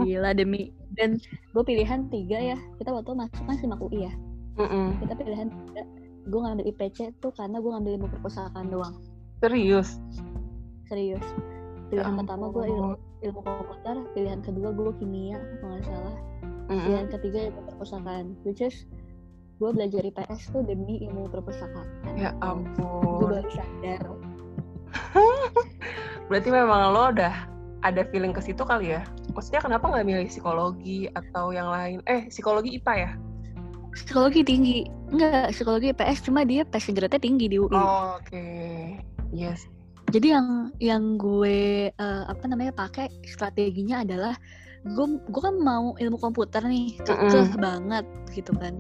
gila 0.00 0.32
demi 0.32 0.72
dan 0.96 1.20
gue 1.52 1.62
pilihan 1.62 2.08
tiga 2.08 2.38
ya 2.38 2.56
kita 2.78 2.88
waktu 2.88 3.12
masuk 3.12 3.42
kan 3.42 3.56
simak 3.58 3.76
UI 3.78 4.08
ya 4.08 4.12
Mm-mm. 4.56 4.96
kita 4.96 5.12
pilihan 5.14 5.48
tiga 5.52 5.82
gue 6.24 6.40
ngambil 6.40 6.64
IPC 6.66 6.98
tuh 7.20 7.28
karena 7.30 7.60
gue 7.60 7.68
ngambil 7.68 7.92
ilmu 8.00 8.08
perpustakaan 8.08 8.72
doang 8.72 8.96
Serius. 9.38 10.00
serius 10.86 11.20
pilihan 11.86 12.08
Ya 12.08 12.18
pertama 12.18 12.48
gue 12.48 12.64
ilmu, 12.64 12.96
ilmu 13.20 13.40
komputer 13.42 13.96
pilihan 14.10 14.40
kedua 14.40 14.68
gue 14.72 14.90
kimia 14.96 15.36
kalau 15.60 15.76
nggak 15.76 15.84
salah 15.84 16.16
Mm-mm. 16.66 16.80
pilihan 16.80 17.06
ketiga 17.12 17.38
ilmu 17.50 17.60
perpustakaan 17.68 18.26
which 18.42 18.64
is 18.64 18.88
gue 19.56 19.70
belajar 19.72 20.02
IPS 20.02 20.52
tuh 20.52 20.62
demi 20.62 21.00
ilmu 21.00 21.28
perpustakaan 21.28 21.86
Ya 22.14 22.30
gue 22.32 22.44
ampun. 22.44 23.28
baru 23.30 23.50
sadar 23.50 24.00
Berarti 26.28 26.48
memang 26.50 26.92
lo 26.92 27.12
udah 27.12 27.34
ada 27.80 28.02
feeling 28.10 28.34
ke 28.34 28.42
situ 28.42 28.60
kali 28.60 28.90
ya? 28.90 29.04
Maksudnya 29.30 29.62
kenapa 29.62 29.86
nggak 29.86 30.04
milih 30.04 30.26
psikologi 30.26 31.06
atau 31.12 31.52
yang 31.52 31.68
lain? 31.68 32.02
Eh, 32.04 32.26
psikologi 32.28 32.74
IPA 32.76 32.94
ya? 32.96 33.10
psikologi 33.96 34.44
tinggi 34.44 34.84
enggak 35.08 35.56
psikologi 35.56 35.88
IPS 35.88 36.28
cuma 36.28 36.44
dia 36.44 36.68
passing 36.68 36.92
grade-nya 36.92 37.16
tinggi 37.16 37.48
di 37.48 37.56
UI 37.56 37.72
Oh, 37.72 38.20
Oke. 38.20 38.44
Yes. 39.32 39.64
jadi 40.12 40.36
yang 40.36 40.48
yang 40.84 41.04
gue 41.16 41.88
eh, 41.88 42.22
apa 42.28 42.44
namanya 42.44 42.76
pakai 42.76 43.08
strateginya 43.24 44.04
adalah 44.04 44.36
gue 44.84 45.06
gue 45.16 45.40
kan 45.40 45.56
mau 45.56 45.96
ilmu 45.96 46.20
komputer 46.20 46.60
nih 46.62 47.00
kekeh 47.02 47.56
banget 47.56 48.04
gitu 48.36 48.52
kan 48.60 48.76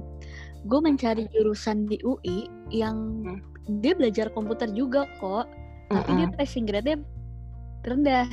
gue 0.66 0.80
mencari 0.80 1.24
jurusan 1.30 1.86
di 1.86 1.96
UI 2.02 2.44
yang 2.68 3.22
Mm. 3.22 3.38
dia 3.78 3.94
belajar 3.94 4.30
komputer 4.30 4.70
juga 4.70 5.06
kok 5.18 5.46
tapi 5.86 6.10
dia 6.12 6.26
Mm-mm. 6.26 6.38
passing 6.38 6.66
grade-nya 6.66 6.98
rendah 7.82 8.26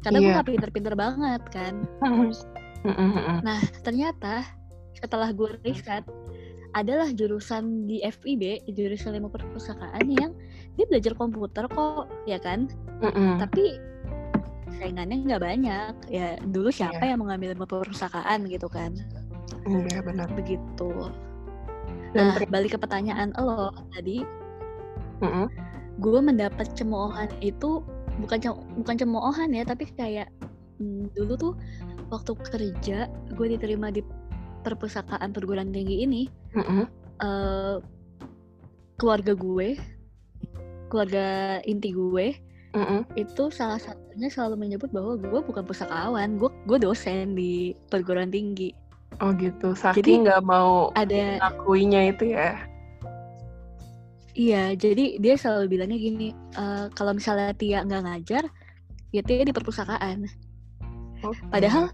karena 0.00 0.18
gue 0.18 0.26
Iya. 0.26 0.36
gak 0.36 0.48
pinter-pinter 0.48 0.94
banget 0.94 1.42
kan 1.48 1.74
Mm-mm. 2.00 3.40
nah 3.40 3.60
ternyata 3.80 4.44
setelah 4.96 5.28
gue 5.30 5.56
riset 5.60 6.04
adalah 6.72 7.10
jurusan 7.10 7.84
di 7.84 8.00
FIB 8.00 8.64
jurusan 8.70 9.16
ilmu 9.16 9.28
perpustakaan 9.28 10.06
yang 10.08 10.32
dia 10.76 10.86
belajar 10.86 11.12
komputer 11.12 11.64
kok 11.66 12.08
ya 12.24 12.36
kan 12.36 12.68
Mm-mm. 13.00 13.36
tapi 13.36 13.76
saingannya 14.70 15.24
nggak 15.26 15.42
banyak 15.42 15.92
ya 16.08 16.38
dulu 16.40 16.70
siapa 16.70 17.02
Iya. 17.02 17.12
yang 17.12 17.20
mengambil 17.20 17.52
ilmu 17.52 17.66
perpustakaan 17.66 18.46
gitu 18.46 18.68
kan 18.68 18.96
Iya 19.66 20.00
benar. 20.00 20.28
begitu 20.32 20.88
nah 22.14 22.34
balik 22.50 22.74
ke 22.74 22.78
pertanyaan 22.80 23.30
lo 23.38 23.70
tadi 23.94 24.26
Mm-mm. 25.20 25.46
gue 26.00 26.20
mendapat 26.20 26.72
cemoohan 26.74 27.28
itu 27.44 27.84
bukan 28.18 28.38
cem- 28.40 28.66
bukan 28.80 28.96
cemoohan 28.98 29.50
ya 29.54 29.62
tapi 29.62 29.86
kayak 29.94 30.26
hmm, 30.80 31.12
dulu 31.14 31.32
tuh 31.36 31.54
waktu 32.10 32.32
kerja 32.50 32.98
gue 33.08 33.46
diterima 33.54 33.94
di 33.94 34.02
perpustakaan 34.66 35.30
perguruan 35.30 35.70
tinggi 35.70 36.02
ini 36.02 36.22
Mm-mm. 36.56 36.84
eh, 37.22 37.76
keluarga 38.98 39.32
gue 39.36 39.78
keluarga 40.90 41.60
inti 41.64 41.94
gue 41.94 42.34
Mm-mm. 42.70 43.02
itu 43.18 43.50
salah 43.50 43.82
satunya 43.82 44.30
selalu 44.30 44.54
menyebut 44.66 44.94
bahwa 44.94 45.18
gue 45.18 45.40
bukan 45.42 45.66
pustakawan, 45.66 46.38
gue 46.38 46.50
gue 46.70 46.78
dosen 46.78 47.34
di 47.34 47.74
perguruan 47.90 48.30
tinggi. 48.30 48.70
Oh 49.18 49.34
gitu. 49.34 49.74
Jadi, 49.74 50.00
Saking 50.00 50.22
nggak 50.30 50.42
mau 50.46 50.94
Ada 50.94 51.42
ngakuinya 51.42 52.14
itu 52.14 52.30
ya. 52.30 52.54
iya, 54.38 54.72
jadi 54.78 55.18
dia 55.18 55.34
selalu 55.36 55.76
bilangnya 55.76 55.98
gini, 55.98 56.28
"Eh, 56.54 56.86
kalau 56.94 57.12
misalnya 57.12 57.50
Tia 57.52 57.82
nggak 57.82 58.02
ngajar, 58.06 58.44
ya 59.10 59.20
Tia 59.26 59.42
di 59.42 59.52
perpustakaan. 59.52 60.24
Oke. 61.26 61.42
Padahal 61.50 61.90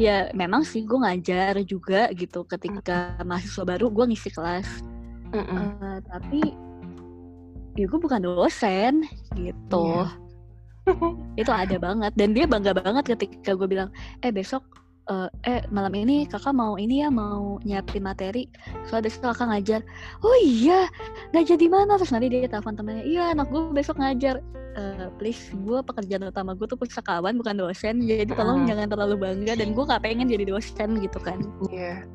ya 0.00 0.30
memang 0.32 0.64
sih 0.64 0.86
gue 0.86 0.96
ngajar 0.96 1.60
juga 1.66 2.08
gitu 2.16 2.46
ketika 2.48 3.20
mahasiswa 3.26 3.66
baru 3.66 3.90
gue 3.92 4.04
ngisi 4.14 4.30
kelas, 4.32 4.68
Mm-mm. 5.34 5.76
Eh, 5.82 5.98
tapi 6.08 6.40
ya 7.76 7.84
gue 7.84 8.00
bukan 8.00 8.22
dosen 8.22 9.04
gitu. 9.36 10.06
Iya. 10.06 10.08
itu 11.36 11.52
ada 11.52 11.76
banget 11.76 12.12
dan 12.16 12.32
dia 12.32 12.48
bangga 12.48 12.72
banget 12.72 13.14
ketika 13.14 13.52
gue 13.54 13.68
bilang 13.68 13.92
eh 14.24 14.32
besok 14.32 14.64
eh, 15.10 15.28
eh 15.44 15.60
malam 15.74 15.92
ini 15.98 16.24
kakak 16.30 16.54
mau 16.54 16.78
ini 16.78 17.02
ya 17.02 17.10
mau 17.10 17.58
nyiapin 17.66 18.06
materi 18.06 18.46
soalnya 18.86 19.10
besok 19.10 19.34
kakak 19.34 19.46
ngajar 19.50 19.80
oh 20.22 20.36
iya 20.40 20.86
ngajar 21.34 21.58
di 21.58 21.68
mana 21.68 21.98
terus 21.98 22.14
nanti 22.14 22.30
dia 22.30 22.46
telepon 22.46 22.78
temannya 22.78 23.04
iya 23.04 23.34
anak 23.34 23.50
gue 23.50 23.74
besok 23.74 23.98
ngajar 23.98 24.38
Eh, 24.70 25.10
please 25.18 25.50
gue 25.50 25.82
pekerjaan 25.82 26.30
utama 26.30 26.54
gue 26.54 26.62
tuh 26.62 26.78
pustakawan 26.78 27.34
bukan 27.34 27.58
dosen 27.58 28.06
jadi 28.06 28.22
tolong 28.30 28.62
Mm. 28.62 28.68
jangan 28.70 28.86
terlalu 28.86 29.16
bangga 29.18 29.58
dan 29.58 29.74
gue 29.74 29.82
gak 29.82 29.98
pengen 30.06 30.30
jadi 30.30 30.46
dosen 30.46 31.02
gitu 31.02 31.18
kan 31.18 31.42
Iya. 31.74 32.06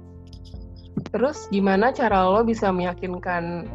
Terus 1.12 1.52
gimana 1.52 1.92
cara 1.92 2.24
lo 2.32 2.48
bisa 2.48 2.72
meyakinkan 2.72 3.68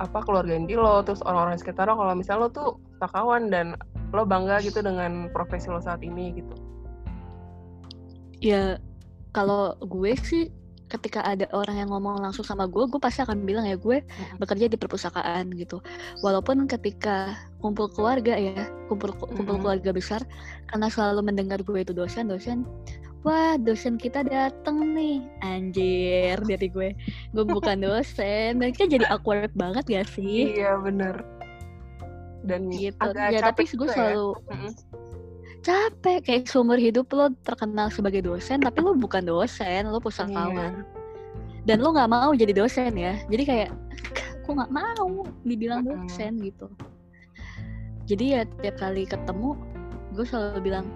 apa 0.00 0.24
keluarga 0.24 0.56
inti 0.56 0.76
lo, 0.76 1.04
terus 1.04 1.20
orang-orang 1.28 1.60
sekitar 1.60 1.92
lo 1.92 2.00
kalau 2.00 2.16
misalnya 2.16 2.40
lo 2.40 2.48
tuh 2.48 2.68
pustakawan 2.96 3.52
dan 3.52 3.76
lo 4.16 4.24
bangga 4.24 4.64
gitu 4.64 4.80
dengan 4.80 5.28
profesi 5.32 5.68
lo 5.68 5.84
saat 5.84 6.00
ini 6.00 6.40
gitu. 6.40 6.56
Ya 8.40 8.76
kalau 9.32 9.76
gue 9.84 10.16
sih 10.24 10.48
ketika 10.86 11.18
ada 11.26 11.50
orang 11.50 11.82
yang 11.82 11.90
ngomong 11.90 12.22
langsung 12.22 12.46
sama 12.46 12.70
gue, 12.70 12.86
gue 12.86 13.00
pasti 13.02 13.18
akan 13.18 13.42
bilang 13.42 13.66
ya 13.66 13.74
gue 13.74 14.06
bekerja 14.38 14.70
di 14.70 14.78
perpustakaan 14.78 15.50
gitu. 15.58 15.82
Walaupun 16.22 16.70
ketika 16.70 17.34
kumpul 17.58 17.90
keluarga 17.90 18.38
ya, 18.38 18.70
kumpul 18.86 19.10
kumpul 19.18 19.58
keluarga 19.58 19.90
besar, 19.90 20.22
karena 20.70 20.86
selalu 20.86 21.26
mendengar 21.26 21.58
gue 21.66 21.82
itu 21.82 21.90
dosen, 21.90 22.30
dosen, 22.30 22.62
wah 23.26 23.58
dosen 23.58 23.98
kita 23.98 24.22
dateng 24.22 24.94
nih, 24.94 25.26
anjir 25.42 26.38
dari 26.50 26.70
gue, 26.70 26.94
gue 27.34 27.44
bukan 27.44 27.82
dosen, 27.82 28.62
dan 28.62 28.70
kan 28.70 28.86
jadi 28.86 29.10
awkward 29.10 29.50
banget 29.58 29.84
gak 29.90 30.06
sih? 30.14 30.54
Iya 30.54 30.78
bener. 30.78 31.18
Dan 32.46 32.70
Gitu. 32.70 32.94
agak 33.02 33.34
Ya 33.34 33.42
tapi 33.42 33.66
gue 33.66 33.74
juga 33.74 33.90
ya. 33.90 34.14
Capek. 35.66 36.22
Kayak 36.22 36.46
seumur 36.46 36.78
hidup 36.78 37.10
lo 37.10 37.34
terkenal 37.42 37.90
sebagai 37.90 38.22
dosen, 38.22 38.62
tapi 38.62 38.78
lo 38.78 38.94
bukan 38.94 39.26
dosen, 39.26 39.90
lo 39.90 39.98
pustakawan. 39.98 40.86
Iya. 40.86 40.94
dan 41.66 41.82
lo 41.82 41.90
nggak 41.90 42.10
mau 42.10 42.30
jadi 42.30 42.54
dosen 42.54 42.94
ya. 42.94 43.18
Jadi 43.26 43.42
kayak 43.42 43.70
aku 44.46 44.54
nggak 44.54 44.70
mau 44.70 45.26
dibilang 45.42 45.82
dosen 45.82 46.38
gitu. 46.38 46.70
Jadi 48.06 48.38
ya 48.38 48.46
tiap 48.62 48.78
kali 48.78 49.02
ketemu 49.02 49.58
gue 50.14 50.22
selalu 50.22 50.70
bilang 50.70 50.86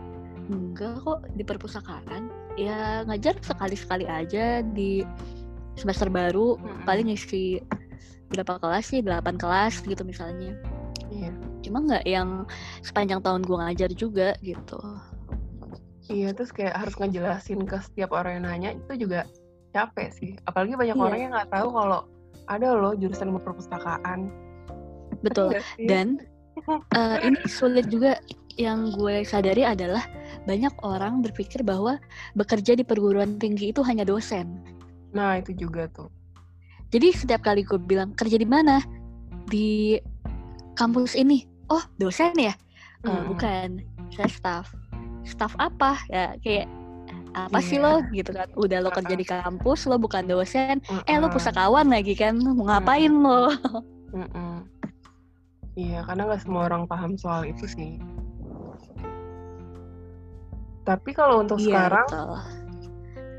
enggak 0.47 1.03
kok 1.03 1.27
di 1.35 1.43
perpustakaan. 1.43 2.31
Ya 2.55 3.03
ngajar 3.03 3.35
sekali 3.43 3.75
sekali 3.75 4.07
aja 4.07 4.63
di 4.63 5.03
semester 5.75 6.07
baru. 6.07 6.55
Paling 6.87 7.11
ngisi 7.11 7.59
berapa 8.31 8.63
kelas 8.63 8.95
sih? 8.95 9.03
8 9.03 9.35
kelas 9.43 9.83
gitu 9.83 10.07
misalnya. 10.07 10.55
Iya. 11.11 11.35
Cuma 11.71 11.87
nggak 11.87 12.03
yang 12.03 12.43
sepanjang 12.83 13.23
tahun 13.23 13.47
gue 13.47 13.57
ngajar 13.63 13.91
juga 13.95 14.35
gitu 14.43 14.83
Iya, 16.11 16.35
terus 16.35 16.51
kayak 16.51 16.75
harus 16.75 16.99
ngejelasin 16.99 17.71
ke 17.71 17.79
setiap 17.87 18.11
orang 18.11 18.43
yang 18.43 18.45
nanya 18.51 18.71
itu 18.75 19.07
juga 19.07 19.31
capek 19.71 20.11
sih. 20.11 20.31
Apalagi 20.43 20.75
banyak 20.75 20.99
Iya. 20.99 21.07
orang 21.07 21.19
yang 21.23 21.33
nggak 21.39 21.51
tahu 21.55 21.69
kalau 21.71 22.01
ada 22.51 22.67
loh 22.75 22.93
jurusan 22.99 23.31
ilmu 23.31 23.41
perpustakaan. 23.47 24.21
betul 25.21 25.53
dan 25.85 26.17
eh, 26.99 27.19
ini 27.29 27.37
sulit 27.45 27.85
juga 27.93 28.17
yang 28.57 28.89
gue 28.97 29.21
sadari 29.21 29.69
adalah 29.69 30.01
banyak 30.49 30.73
orang 30.81 31.21
berpikir 31.21 31.61
bahwa 31.61 32.01
bekerja 32.33 32.73
di 32.73 32.83
perguruan 32.83 33.37
tinggi 33.37 33.69
itu 33.69 33.85
hanya 33.85 34.03
dosen. 34.03 34.59
Nah, 35.13 35.37
itu 35.37 35.53
juga 35.53 35.93
tuh. 35.93 36.09
Jadi 36.89 37.13
setiap 37.13 37.45
kali 37.45 37.63
gue 37.69 37.77
bilang 37.77 38.17
kerja 38.17 38.41
di 38.41 38.49
mana 38.49 38.81
di 39.47 40.01
kampus 40.75 41.15
ini, 41.21 41.45
oh 41.71 41.83
dosen 41.97 42.35
ya? 42.37 42.55
Eh, 43.01 43.09
Mm-mm. 43.09 43.33
bukan, 43.33 43.69
saya 44.13 44.29
staff. 44.29 44.67
Staff 45.25 45.55
apa? 45.57 45.97
Ya 46.11 46.35
kayak 46.43 46.67
apa 47.31 47.63
sih 47.63 47.79
Iya. 47.79 47.87
lo 47.87 47.95
gitu 48.11 48.31
kan? 48.35 48.49
Udah 48.59 48.79
lo 48.83 48.91
kerja 48.91 49.15
di 49.15 49.23
kampus, 49.23 49.87
lo 49.87 49.97
bukan 49.97 50.27
dosen. 50.27 50.83
Eh 51.07 51.17
lo 51.17 51.31
Mm-mm. 51.31 51.35
pustakawan 51.35 51.87
lagi 51.89 52.13
kan? 52.13 52.37
Mau 52.37 52.67
ngapain 52.67 53.09
lo? 53.09 53.55
Mm-mm. 54.11 54.67
Iya, 55.79 56.03
karena 56.05 56.27
nggak 56.27 56.43
semua 56.43 56.67
orang 56.67 56.85
paham 56.85 57.15
soal 57.15 57.47
itu 57.47 57.65
sih. 57.65 57.97
Tapi 60.83 61.11
kalau 61.15 61.41
untuk 61.47 61.63
Iya, 61.63 61.87
sekarang, 61.87 62.07
betul. 62.11 62.35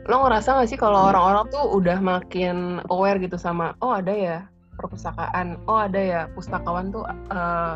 lo 0.08 0.16
ngerasa 0.26 0.50
nggak 0.56 0.70
sih 0.72 0.80
kalau 0.80 1.12
orang-orang 1.12 1.46
tuh 1.52 1.66
udah 1.76 2.00
makin 2.00 2.80
aware 2.88 3.20
gitu 3.20 3.36
sama, 3.36 3.76
oh 3.84 3.92
ada 3.92 4.14
ya 4.16 4.38
perpustakaan, 4.80 5.60
oh 5.68 5.78
ada 5.78 6.00
ya 6.00 6.22
pustakawan 6.34 6.90
tuh 6.90 7.04
eh, 7.30 7.76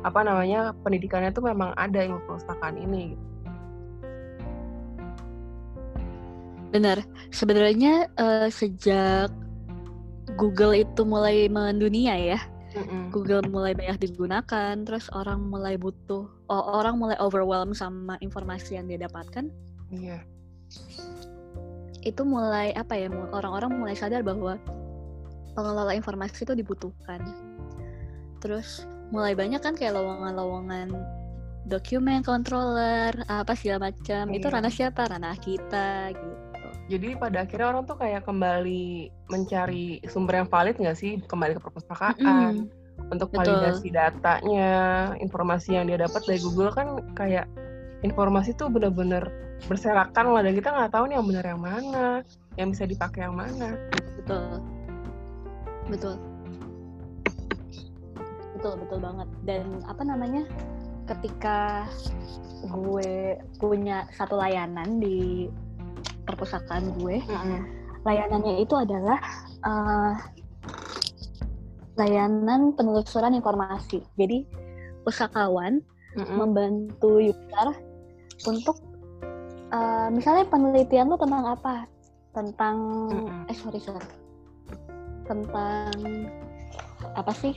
apa 0.00 0.20
namanya 0.24 0.72
pendidikannya 0.80 1.30
tuh 1.32 1.44
memang 1.44 1.76
ada 1.76 2.00
ilmu 2.00 2.24
perpustakaan 2.24 2.80
ini. 2.80 3.12
Gitu. 3.12 3.24
Benar. 6.70 7.02
Sebenarnya 7.34 8.06
eh, 8.14 8.48
sejak 8.48 9.34
Google 10.38 10.86
itu 10.86 11.02
mulai 11.02 11.50
mendunia 11.50 12.14
ya, 12.14 12.40
Mm-mm. 12.78 13.10
Google 13.10 13.42
mulai 13.50 13.74
banyak 13.74 13.98
digunakan, 13.98 14.74
terus 14.86 15.10
orang 15.10 15.50
mulai 15.50 15.74
butuh, 15.74 16.30
oh, 16.46 16.64
orang 16.70 17.02
mulai 17.02 17.18
overwhelmed 17.18 17.74
sama 17.74 18.14
informasi 18.22 18.78
yang 18.78 18.86
dia 18.86 19.10
dapatkan, 19.10 19.50
Iya. 19.90 20.22
itu 22.06 22.22
mulai 22.22 22.70
apa 22.78 22.94
ya? 22.94 23.10
Orang-orang 23.34 23.74
mulai 23.74 23.98
sadar 23.98 24.22
bahwa 24.22 24.54
pengelola 25.58 25.98
informasi 25.98 26.46
itu 26.46 26.54
dibutuhkan. 26.54 27.18
Terus 28.38 28.86
mulai 29.10 29.34
banyak 29.34 29.58
kan 29.62 29.74
kayak 29.74 29.94
lowongan-lowongan 29.98 30.94
dokumen 31.68 32.24
controller, 32.24 33.12
apa 33.28 33.52
segala 33.54 33.92
macam. 33.92 34.32
Itu 34.32 34.46
Iya. 34.48 34.54
ranah 34.58 34.72
siapa? 34.72 35.02
Ranah 35.06 35.36
kita 35.38 36.10
gitu. 36.14 36.66
Jadi 36.90 37.14
pada 37.14 37.46
akhirnya 37.46 37.66
orang 37.70 37.86
tuh 37.86 37.94
kayak 37.94 38.26
kembali 38.26 39.10
mencari 39.30 40.02
sumber 40.10 40.42
yang 40.42 40.48
valid 40.50 40.74
nggak 40.74 40.98
sih? 40.98 41.22
Kembali 41.22 41.54
ke 41.54 41.62
perpustakaan 41.62 42.66
Mm-mm. 42.66 43.10
untuk 43.14 43.30
Betul. 43.30 43.54
validasi 43.54 43.88
datanya, 43.94 44.70
informasi 45.22 45.78
yang 45.78 45.86
dia 45.86 46.02
dapat 46.02 46.22
dari 46.26 46.40
Google 46.42 46.74
kan 46.74 46.98
kayak 47.14 47.46
informasi 48.02 48.56
tuh 48.58 48.66
bener-bener 48.72 49.22
berserakan 49.68 50.32
lah 50.32 50.42
dan 50.42 50.56
kita 50.56 50.72
nggak 50.72 50.90
tahu 50.90 51.04
nih 51.06 51.14
yang 51.20 51.26
benar 51.28 51.44
yang 51.46 51.62
mana, 51.62 52.08
yang 52.58 52.68
bisa 52.72 52.88
dipakai 52.88 53.28
yang 53.28 53.36
mana. 53.36 53.76
betul 54.20 54.60
betul 55.88 56.14
betul 58.60 58.76
betul 58.84 59.00
banget. 59.00 59.28
Dan 59.48 59.80
apa 59.88 60.04
namanya 60.04 60.44
ketika 61.08 61.88
gue 62.68 63.40
punya 63.56 64.04
satu 64.12 64.36
layanan 64.36 65.00
di 65.00 65.48
perpustakaan 66.28 66.92
gue 67.00 67.24
layanannya 68.04 68.60
itu 68.60 68.76
adalah 68.76 69.16
eh, 69.64 70.12
layanan 71.96 72.76
penelusuran 72.76 73.32
informasi. 73.32 74.04
Jadi 74.20 74.44
pustakawan 75.08 75.80
Mm-mm. 76.20 76.36
membantu 76.36 77.16
user 77.16 77.68
untuk 78.44 78.76
eh, 79.72 80.08
misalnya 80.12 80.44
penelitian 80.52 81.08
lo 81.08 81.16
tentang 81.16 81.48
apa? 81.48 81.88
Tentang 82.36 82.76
Mm-mm. 83.08 83.48
eh 83.48 83.56
sorry 83.56 83.80
sorry. 83.80 84.04
Tentang 85.24 85.96
apa 87.16 87.32
sih 87.32 87.56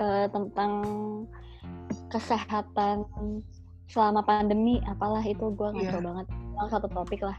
Eh, 0.00 0.26
tentang 0.32 0.72
kesehatan 2.08 3.04
selama 3.84 4.24
pandemi 4.24 4.80
apalah 4.88 5.20
itu 5.20 5.52
gue 5.52 5.68
nggak 5.68 5.84
Iya. 5.84 5.92
tahu 5.92 6.04
banget 6.08 6.26
salah 6.56 6.70
satu 6.72 6.88
topik 6.88 7.20
lah. 7.20 7.36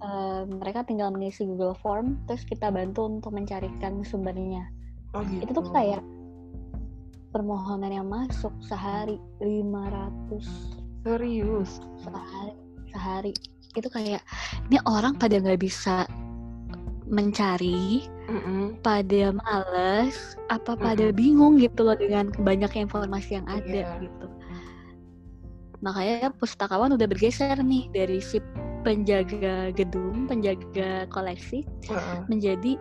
Eh, 0.00 0.40
mereka 0.48 0.86
tinggal 0.86 1.10
mengisi 1.10 1.44
Google 1.44 1.74
Form 1.74 2.14
terus 2.24 2.46
kita 2.46 2.70
bantu 2.70 3.10
untuk 3.10 3.34
mencarikan 3.34 4.00
sumbernya 4.00 4.64
Oh 5.12 5.20
gitu. 5.26 5.44
itu 5.44 5.52
tuh 5.52 5.66
kayak 5.74 6.00
permohonan 7.30 7.90
yang 7.92 8.08
masuk 8.08 8.54
sehari 8.62 9.18
500 9.42 10.46
serius. 11.02 11.82
sehari 12.00 12.54
sehari 12.88 13.32
itu 13.70 13.88
kayak 13.88 14.22
ini 14.66 14.78
orang 14.86 15.14
pada 15.14 15.36
nggak 15.36 15.58
bisa 15.58 16.06
mencari 17.10 18.06
Mm-mm. 18.30 18.78
pada 18.80 19.34
males 19.34 20.38
apa 20.46 20.78
pada 20.78 21.10
bingung 21.10 21.58
gitu 21.58 21.82
loh 21.82 21.98
dengan 21.98 22.30
banyaknya 22.40 22.86
informasi 22.86 23.42
yang 23.42 23.46
ada 23.50 23.66
Iya. 23.66 23.98
gitu 24.00 24.26
makanya 25.80 26.28
pustakawan 26.36 26.92
udah 26.92 27.08
bergeser 27.08 27.56
nih 27.56 27.88
dari 27.90 28.20
si 28.20 28.38
penjaga 28.84 29.72
gedung 29.72 30.28
penjaga 30.28 31.08
koleksi 31.10 31.64
Heeh. 31.88 32.18
menjadi 32.28 32.76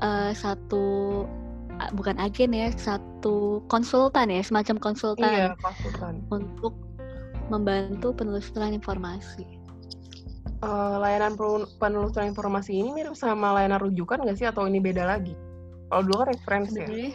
eh, 0.00 0.32
satu 0.32 0.84
bukan 1.96 2.20
agen 2.20 2.52
ya 2.54 2.68
satu 2.70 3.64
konsultan 3.66 4.30
ya 4.30 4.44
semacam 4.44 4.76
konsultan 4.78 5.32
Iya, 5.32 5.48
konsultan. 5.58 6.14
untuk 6.30 6.76
membantu 7.50 8.14
penelusuran 8.14 8.76
informasi 8.76 9.42
Eh, 10.62 10.96
layanan 11.02 11.34
penelusuran 11.82 12.30
informasi 12.30 12.78
ini 12.78 12.94
mirip 12.94 13.18
sama 13.18 13.50
layanan 13.50 13.82
rujukan 13.82 14.22
nggak 14.22 14.38
sih 14.38 14.46
atau 14.46 14.70
ini 14.70 14.78
beda 14.78 15.02
lagi? 15.02 15.34
Kalau 15.90 16.02
dulu 16.06 16.22
kan 16.22 16.28
referensi 16.30 16.78
ya. 16.78 16.86
sebenarnya 16.86 17.10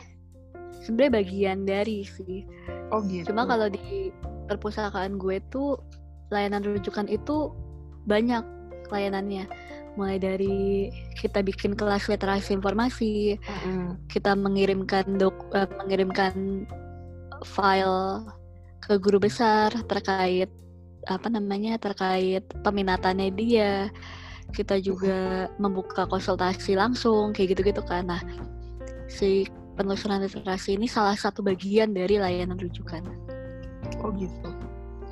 sebenarnya 0.84 1.12
bagian 1.16 1.60
dari 1.64 2.00
sih 2.04 2.44
Oh 2.92 3.00
gitu. 3.08 3.32
cuma 3.32 3.48
kalau 3.48 3.72
di 3.72 4.12
perpustakaan 4.52 5.16
gue 5.16 5.40
tuh 5.48 5.80
layanan 6.32 6.64
rujukan 6.64 7.08
itu 7.08 7.52
banyak 8.08 8.44
layanannya 8.92 9.48
mulai 9.98 10.22
dari 10.22 10.88
kita 11.18 11.42
bikin 11.42 11.74
kelas 11.74 12.06
literasi 12.08 12.54
informasi 12.54 13.40
Mm-mm. 13.40 13.98
kita 14.12 14.38
mengirimkan 14.38 15.18
dok 15.18 15.36
eh, 15.58 15.68
mengirimkan 15.82 16.68
file 17.44 18.28
ke 18.84 19.00
guru 19.02 19.18
besar 19.24 19.74
terkait 19.90 20.48
apa 21.08 21.28
namanya 21.32 21.80
terkait 21.80 22.44
peminatannya 22.62 23.32
dia. 23.34 23.90
Kita 24.52 24.80
juga 24.80 25.52
membuka 25.60 26.08
konsultasi 26.08 26.80
langsung 26.80 27.36
kayak 27.36 27.58
gitu-gitu 27.58 27.84
kan. 27.84 28.08
Nah 28.08 28.22
si 29.08 29.48
penelusuran 29.76 30.24
literasi 30.24 30.76
ini 30.76 30.88
salah 30.90 31.16
satu 31.16 31.44
bagian 31.44 31.92
dari 31.96 32.20
layanan 32.20 32.60
rujukan. 32.60 33.04
Oh 34.04 34.12
gitu. 34.16 34.52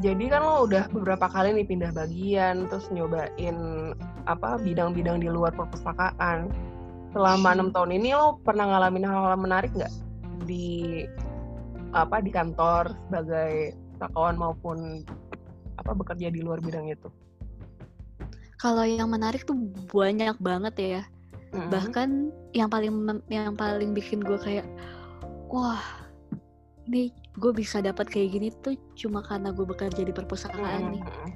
Jadi 0.03 0.27
kan 0.27 0.43
lo 0.43 0.67
udah 0.67 0.91
beberapa 0.91 1.31
kali 1.31 1.55
nih 1.55 1.67
pindah 1.71 1.91
bagian, 1.95 2.67
terus 2.67 2.91
nyobain 2.91 3.55
apa 4.27 4.59
bidang-bidang 4.59 5.23
di 5.23 5.31
luar 5.31 5.55
perpustakaan. 5.55 6.51
Selama 7.15 7.55
enam 7.55 7.71
tahun 7.71 7.95
ini 7.95 8.11
lo 8.11 8.35
pernah 8.43 8.67
ngalamin 8.75 9.07
hal-hal 9.07 9.39
menarik 9.39 9.71
nggak? 9.71 9.93
Di 10.43 11.07
apa 11.95 12.19
di 12.19 12.27
kantor 12.27 12.91
sebagai 13.07 13.79
pustakawan 13.95 14.35
maupun 14.35 15.07
apa 15.75 15.91
bekerja 15.93 16.31
di 16.31 16.39
luar 16.41 16.59
bidang 16.59 16.87
itu? 16.89 17.07
kalau 18.55 18.81
yang 18.87 19.11
menarik 19.11 19.43
tuh 19.43 19.53
banyak 19.91 20.33
banget 20.39 20.75
ya 20.79 21.01
Mm-mm. 21.51 21.69
bahkan 21.69 22.31
yang 22.55 22.71
paling 22.71 22.91
yang 23.27 23.53
paling 23.53 23.91
bikin 23.91 24.23
gue 24.23 24.39
kayak 24.41 24.65
wah 25.51 25.83
ini 26.87 27.11
gue 27.35 27.51
bisa 27.51 27.83
dapat 27.83 28.07
kayak 28.09 28.31
gini 28.33 28.47
tuh 28.63 28.73
cuma 28.95 29.21
karena 29.21 29.51
gue 29.51 29.67
bekerja 29.67 30.01
di 30.01 30.09
perpustakaan 30.15 30.97
nih 30.97 31.03
Mm-mm. 31.03 31.31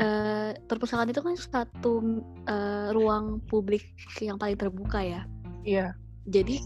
Eh, 0.00 0.56
perpustakaan 0.72 1.12
itu 1.12 1.20
kan 1.20 1.36
satu 1.36 2.00
eh, 2.48 2.88
ruang 2.96 3.38
publik 3.44 3.92
yang 4.24 4.40
paling 4.40 4.56
terbuka 4.56 4.98
ya 5.04 5.22
Iya. 5.62 5.94
jadi 6.26 6.58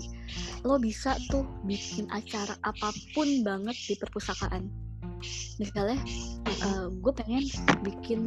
lo 0.63 0.79
bisa 0.79 1.17
tuh 1.29 1.47
bikin 1.67 2.07
acara 2.13 2.55
apa 2.65 2.91
pun 3.15 3.27
banget 3.45 3.77
di 3.87 3.95
perpustakaan 3.99 4.67
misalnya 5.57 5.99
eh, 6.47 6.87
gue 6.91 7.13
pengen 7.13 7.45
bikin 7.83 8.21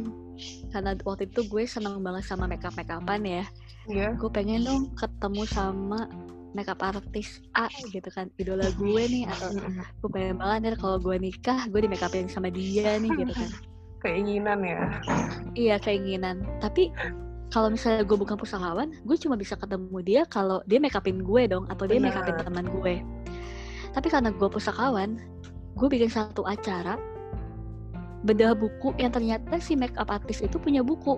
karena 0.72 0.96
waktu 1.04 1.28
itu 1.28 1.46
gue 1.46 1.64
seneng 1.68 2.00
banget 2.00 2.24
sama 2.26 2.48
makeup 2.50 2.74
makeupan 2.74 3.22
ya. 3.24 3.44
Iya. 3.90 4.14
gue 4.14 4.30
pengen 4.30 4.62
dong 4.62 4.92
ketemu 4.94 5.42
sama 5.48 6.06
makeup 6.54 6.82
artis 6.82 7.42
A 7.54 7.70
gitu 7.90 8.06
kan 8.10 8.30
idola 8.38 8.70
gue 8.74 9.02
nih. 9.06 9.24
Atau 9.30 9.54
gue 10.02 10.10
pengen 10.10 10.36
banget 10.38 10.58
nih 10.62 10.78
kalau 10.78 10.98
gue 10.98 11.16
nikah 11.18 11.60
gue 11.70 11.80
di 11.86 11.90
makeupin 11.90 12.26
sama 12.26 12.50
dia 12.50 12.98
nih 12.98 13.10
gitu 13.14 13.32
kan. 13.34 13.50
Keinginan 14.00 14.58
ya. 14.64 14.80
iya 15.54 15.76
keinginan. 15.76 16.42
Tapi 16.58 16.88
kalau 17.50 17.68
misalnya 17.74 18.06
gue 18.06 18.14
bukan 18.16 18.38
pustakawan 18.38 18.88
gue 18.94 19.16
cuma 19.18 19.34
bisa 19.34 19.58
ketemu 19.58 19.98
dia 20.06 20.22
kalau 20.30 20.62
dia 20.70 20.78
makeupin 20.78 21.20
gue 21.20 21.42
dong 21.50 21.66
atau 21.66 21.84
dia 21.86 21.98
makeupin 21.98 22.36
teman 22.42 22.66
gue. 22.70 22.94
Tapi 23.90 24.06
karena 24.06 24.30
gue 24.30 24.48
pustakawan 24.48 25.18
gue 25.74 25.88
bikin 25.88 26.10
satu 26.10 26.42
acara 26.42 26.98
bedah 28.20 28.52
buku 28.52 28.92
yang 28.96 29.08
ternyata 29.10 29.56
si 29.56 29.72
makeup 29.74 30.08
artis 30.08 30.40
itu 30.40 30.56
punya 30.56 30.80
buku 30.80 31.16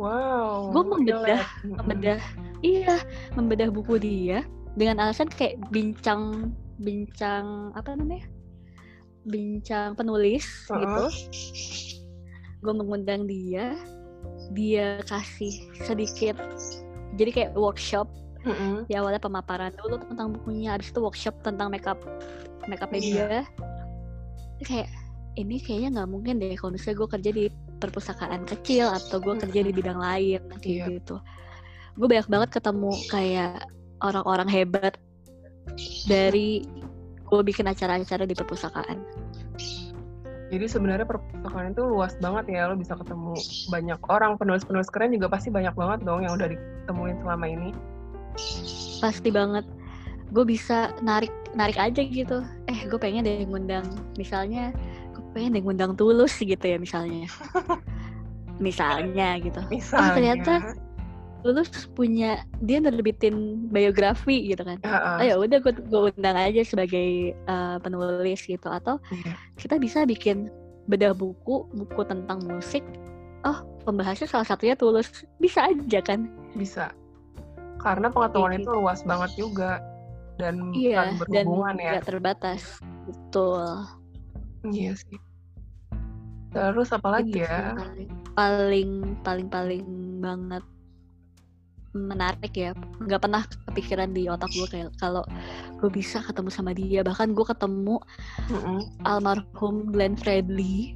Wow. 0.00 0.72
Gua 0.72 0.96
membedah. 0.96 1.44
Mm-mm. 1.60 1.76
membedah 1.76 2.20
iya 2.64 2.96
membedah 3.36 3.68
buku 3.68 4.00
dia 4.00 4.40
dengan 4.72 4.96
alasan 5.04 5.28
kayak 5.28 5.60
bincang 5.68 6.54
bincang 6.80 7.68
apa 7.76 7.92
namanya 7.92 8.24
bincang 9.28 9.92
penulis 9.92 10.64
Heeh. 10.72 10.80
gitu 10.80 11.04
gue 12.60 12.72
mengundang 12.72 13.28
dia 13.28 13.76
dia 14.56 15.04
kasih 15.04 15.52
sedikit 15.84 16.40
jadi 17.20 17.28
kayak 17.28 17.52
workshop 17.52 18.08
Mm-mm. 18.48 18.88
ya 18.88 19.04
awalnya 19.04 19.20
pemaparan 19.20 19.76
dulu 19.76 20.00
tentang 20.00 20.32
bukunya 20.32 20.72
habis 20.72 20.88
itu 20.88 21.00
workshop 21.02 21.36
tentang 21.44 21.68
makeup 21.68 22.00
makeupnya 22.64 23.00
Iya. 23.00 23.04
dia 23.04 23.40
kayak 24.64 24.88
ini 25.38 25.62
kayaknya 25.62 25.88
nggak 26.00 26.10
mungkin 26.10 26.42
deh 26.42 26.52
kalau 26.58 26.74
misalnya 26.74 26.96
gue 27.00 27.08
kerja 27.08 27.30
di 27.30 27.44
perpustakaan 27.80 28.42
kecil 28.44 28.90
atau 28.90 29.22
gue 29.22 29.34
kerja 29.40 29.60
di 29.64 29.72
bidang 29.72 29.96
lain 29.96 30.40
kayak 30.60 30.66
Iya. 30.66 30.84
gitu. 31.00 31.16
Gue 31.96 32.06
banyak 32.10 32.28
banget 32.28 32.50
ketemu 32.60 32.92
kayak 33.08 33.64
orang-orang 34.04 34.48
hebat 34.48 34.94
dari 36.08 36.64
gue 37.30 37.42
bikin 37.46 37.70
acara-acara 37.70 38.26
di 38.26 38.34
perpustakaan. 38.34 38.98
Jadi 40.50 40.66
sebenarnya 40.66 41.06
perpustakaan 41.06 41.70
itu 41.70 41.86
luas 41.86 42.18
banget 42.18 42.50
ya, 42.50 42.66
lo 42.66 42.74
bisa 42.74 42.98
ketemu 42.98 43.38
banyak 43.70 44.00
orang, 44.10 44.34
penulis-penulis 44.34 44.90
keren 44.90 45.14
juga 45.14 45.30
pasti 45.30 45.46
banyak 45.46 45.78
banget 45.78 46.02
dong 46.02 46.26
yang 46.26 46.34
udah 46.34 46.50
ditemuin 46.50 47.22
selama 47.22 47.46
ini. 47.46 47.70
pasti 49.00 49.32
banget 49.32 49.66
gue 50.30 50.44
bisa 50.46 50.94
narik 51.02 51.32
narik 51.54 51.78
aja 51.78 52.00
gitu. 52.02 52.46
Eh 52.70 52.86
gue 52.86 52.98
pengen 52.98 53.26
deh 53.26 53.42
ngundang. 53.46 53.86
Misalnya 54.14 54.70
gue 55.14 55.22
pengen 55.34 55.58
deh 55.58 55.62
ngundang 55.62 55.98
tulus 55.98 56.38
gitu 56.38 56.62
ya 56.62 56.78
misalnya. 56.78 57.26
Misalnya 58.64 59.40
gitu. 59.40 59.60
Misalnya. 59.72 60.04
oh 60.04 60.14
ternyata 60.14 60.54
tulus 61.40 61.88
punya 61.96 62.44
dia 62.60 62.78
nerbitin 62.78 63.66
biografi 63.72 64.52
gitu 64.52 64.60
kan. 64.62 64.76
Heeh. 64.84 65.16
oh 65.16 65.24
ya 65.24 65.34
udah 65.40 65.58
gue 65.64 65.72
gue 65.72 66.00
undang 66.12 66.36
aja 66.36 66.62
sebagai 66.62 67.34
uh, 67.48 67.80
penulis 67.82 68.44
gitu. 68.46 68.68
Atau 68.68 69.00
Iya. 69.10 69.34
kita 69.56 69.80
bisa 69.80 70.04
bikin 70.06 70.52
bedah 70.86 71.16
buku 71.16 71.66
buku 71.74 72.00
tentang 72.06 72.44
musik. 72.46 72.84
Oh 73.42 73.64
pembahasnya 73.88 74.28
salah 74.28 74.46
satunya 74.46 74.76
tulus. 74.76 75.24
Bisa 75.40 75.66
aja 75.66 75.98
kan? 76.04 76.28
Bisa. 76.54 76.92
Karena 77.80 78.12
pengetahuan 78.12 78.60
itu 78.60 78.68
luas 78.76 79.00
banget 79.08 79.32
juga 79.40 79.80
dan 80.40 80.54
iya 80.72 80.96
saling 81.04 81.16
dan 81.30 81.44
berhubungan 81.44 81.74
ya. 81.76 81.90
nggak 81.96 82.06
terbatas. 82.08 82.62
Betul. 83.06 83.64
Iya 84.72 84.92
sih. 84.96 85.18
Terus 86.50 86.88
apa 86.90 87.08
lagi 87.20 87.30
Itu 87.30 87.46
ya? 87.46 87.76
paling 88.34 89.20
paling 89.22 89.48
paling 89.48 89.86
banget 90.18 90.64
menarik 91.94 92.52
ya. 92.54 92.70
Nggak 93.02 93.20
pernah 93.22 93.42
kepikiran 93.70 94.10
di 94.14 94.26
otak 94.30 94.50
gue 94.54 94.66
kayak 94.66 94.90
kalau 94.98 95.22
gue 95.78 95.90
bisa 95.90 96.22
ketemu 96.22 96.50
sama 96.50 96.70
dia. 96.74 97.00
Bahkan 97.06 97.34
gue 97.34 97.46
ketemu 97.46 97.96
Mm-mm. 98.50 98.78
almarhum 99.06 99.90
Glenn 99.94 100.14
Fredly. 100.18 100.94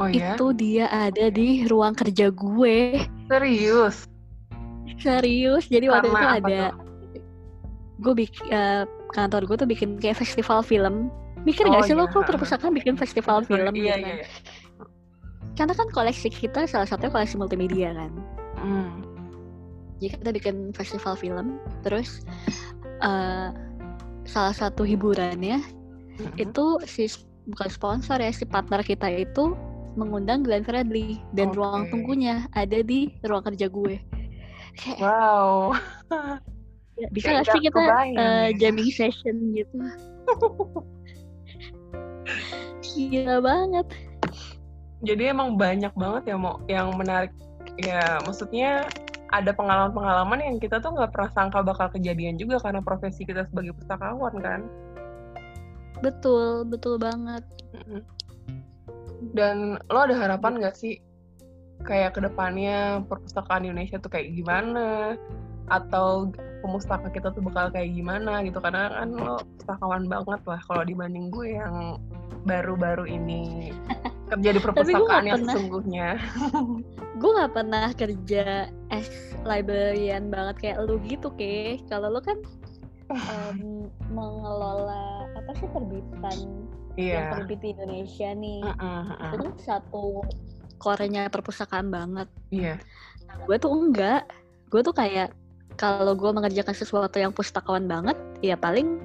Oh 0.00 0.08
ya 0.10 0.34
itu 0.34 0.50
dia 0.56 0.88
ada 0.90 1.28
di 1.30 1.68
ruang 1.68 1.94
kerja 1.94 2.32
gue. 2.32 3.04
Serius? 3.28 4.08
Serius. 5.00 5.68
Jadi 5.68 5.86
waktu 5.92 6.08
Karena 6.08 6.20
itu 6.20 6.26
apa 6.28 6.38
ada 6.40 6.58
gue 8.04 8.14
bikin 8.14 8.44
kantor 9.10 9.48
gue 9.48 9.56
tuh 9.56 9.68
bikin 9.68 9.96
kayak 9.96 10.20
festival 10.20 10.60
film 10.60 11.08
mikir 11.44 11.64
Oh, 11.64 11.72
nggak 11.72 11.88
sih 11.88 11.96
lo 11.96 12.04
iya. 12.04 12.12
kok 12.12 12.24
perpustakaan 12.28 12.72
bikin 12.72 12.94
festival 12.94 13.40
film 13.42 13.72
iya 13.74 13.96
gitu 13.96 14.06
iya 14.06 14.14
iya. 14.20 14.26
karena 15.56 15.72
kan 15.72 15.88
koleksi 15.88 16.28
kita 16.28 16.68
salah 16.68 16.84
satunya 16.84 17.12
koleksi 17.12 17.36
multimedia 17.36 17.90
kan 17.96 18.12
Hmm. 18.54 19.04
jadi 20.00 20.16
kita 20.16 20.30
bikin 20.32 20.56
festival 20.72 21.14
film 21.14 21.60
terus 21.84 22.24
eh, 23.00 23.48
salah 24.24 24.54
satu 24.56 24.88
hiburannya 24.88 25.60
Mm-mm. 26.16 26.32
itu 26.40 26.64
si 26.88 27.12
bukan 27.44 27.68
sponsor 27.68 28.16
ya 28.16 28.32
si 28.32 28.48
partner 28.48 28.80
kita 28.80 29.04
itu 29.12 29.52
mengundang 29.94 30.42
Glenn 30.42 30.64
Fredly 30.64 31.20
dan 31.36 31.52
Oke. 31.52 31.60
ruang 31.60 31.92
tunggunya 31.92 32.48
ada 32.56 32.80
di 32.80 33.12
ruang 33.20 33.44
kerja 33.44 33.68
gue 33.68 34.00
kayak 34.74 34.98
wow 35.04 35.76
bisa 37.10 37.26
kayak 37.26 37.42
gak 37.42 37.46
sih 37.50 37.58
nggak 37.58 37.64
kita 37.66 37.80
kebayang 37.82 38.12
ya. 38.14 38.54
jamming 38.58 38.90
session 38.94 39.36
gitu? 39.50 39.76
Gila 42.82 43.36
banget. 43.42 43.86
Jadi 45.04 45.22
emang 45.28 45.60
banyak 45.60 45.92
banget 45.92 46.22
ya 46.32 46.36
mau 46.38 46.62
yang 46.70 46.94
menarik. 46.96 47.34
Ya 47.82 48.22
maksudnya 48.22 48.86
ada 49.34 49.50
pengalaman-pengalaman 49.50 50.38
yang 50.38 50.56
kita 50.62 50.78
tuh 50.78 50.94
nggak 50.94 51.10
pernah 51.10 51.30
sangka 51.34 51.60
bakal 51.66 51.90
kejadian 51.90 52.38
juga 52.38 52.62
karena 52.62 52.78
profesi 52.78 53.26
kita 53.26 53.44
sebagai 53.50 53.74
pustakawan 53.74 54.34
kan? 54.38 54.60
Betul 55.98 56.62
betul 56.70 57.02
banget. 57.02 57.42
Dan 59.34 59.82
lo 59.90 59.98
ada 60.06 60.14
harapan 60.14 60.62
nggak 60.62 60.76
sih 60.78 61.02
kayak 61.82 62.14
ke 62.14 62.22
depannya 62.22 63.02
perpustakaan 63.10 63.66
Indonesia 63.66 63.98
tuh 63.98 64.14
kayak 64.14 64.30
gimana? 64.30 65.18
Atau 65.66 66.30
pemustaka 66.64 67.12
kita 67.12 67.28
tuh 67.36 67.44
bakal 67.44 67.68
kayak 67.68 67.92
gimana 67.92 68.40
gitu. 68.40 68.56
Karena 68.64 68.88
kan 68.88 69.12
lo 69.12 69.44
pustakawan 69.60 70.08
banget 70.08 70.40
lah 70.48 70.60
kalau 70.64 70.82
dibanding 70.88 71.28
gue 71.28 71.60
yang 71.60 72.00
baru-baru 72.48 73.04
ini 73.08 73.72
kerja 74.32 74.50
di 74.56 74.60
perpustakaan 74.60 75.24
yang 75.28 75.44
pernah. 75.44 75.52
sesungguhnya. 75.52 76.08
Gue 77.20 77.30
nggak 77.30 77.54
pernah 77.54 77.86
kerja 77.94 78.68
as 78.90 79.08
librarian 79.44 80.32
banget 80.32 80.56
kayak 80.60 80.78
lu 80.84 80.96
gitu 81.04 81.28
ke. 81.36 81.78
Kalau 81.86 82.08
lu 82.08 82.20
kan 82.24 82.40
em, 83.12 83.88
mengelola 84.10 85.28
apa 85.36 85.52
sih 85.60 85.68
terbitan 85.70 86.38
yang 86.96 87.28
iya 87.28 87.36
terbit 87.36 87.60
di 87.60 87.68
Indonesia 87.76 88.28
nih. 88.32 88.62
Mm-mm, 88.64 89.00
mm-mm. 89.12 89.30
itu 89.30 89.36
kan 89.44 89.54
satu 89.60 90.04
korenya 90.80 91.28
perpustakaan 91.28 91.92
banget. 91.92 92.28
Iya. 92.48 92.80
Gue 93.44 93.56
tuh 93.60 93.72
enggak. 93.72 94.24
Gue 94.72 94.80
tuh 94.82 94.96
kayak 94.96 95.30
kalau 95.74 96.14
gue 96.14 96.30
mengerjakan 96.30 96.74
sesuatu 96.74 97.18
yang 97.18 97.34
pustakawan 97.34 97.86
banget 97.86 98.16
ya 98.40 98.54
paling 98.54 99.02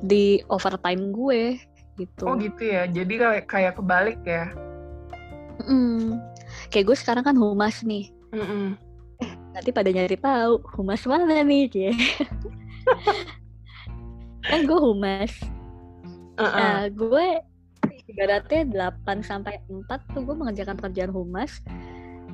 di 0.00 0.40
overtime 0.48 1.12
gue 1.12 1.60
gitu. 2.00 2.24
Oh 2.24 2.36
gitu 2.40 2.62
ya. 2.64 2.88
Jadi 2.88 3.20
kayak 3.20 3.44
kayak 3.48 3.72
kebalik 3.76 4.20
ya? 4.24 4.48
Mm. 5.60 6.16
kayak 6.72 6.88
gue 6.88 6.96
sekarang 6.96 7.20
kan 7.20 7.36
humas 7.36 7.84
nih. 7.84 8.08
Mm-mm. 8.32 8.80
nanti 9.52 9.70
pada 9.74 9.92
nyari 9.92 10.16
tahu 10.16 10.62
humas 10.78 11.04
mana 11.04 11.44
nih 11.44 11.68
cie? 11.68 11.92
Kan 14.48 14.64
gue 14.64 14.80
humas. 14.80 15.36
Uh-uh. 16.40 16.56
nah 16.56 16.88
gue 16.88 17.26
ibaratnya 18.08 18.88
8 19.04 19.20
sampai 19.20 19.60
4 19.68 19.84
tuh 20.16 20.24
gue 20.24 20.32
mengerjakan 20.32 20.80
pekerjaan 20.80 21.12
humas. 21.12 21.60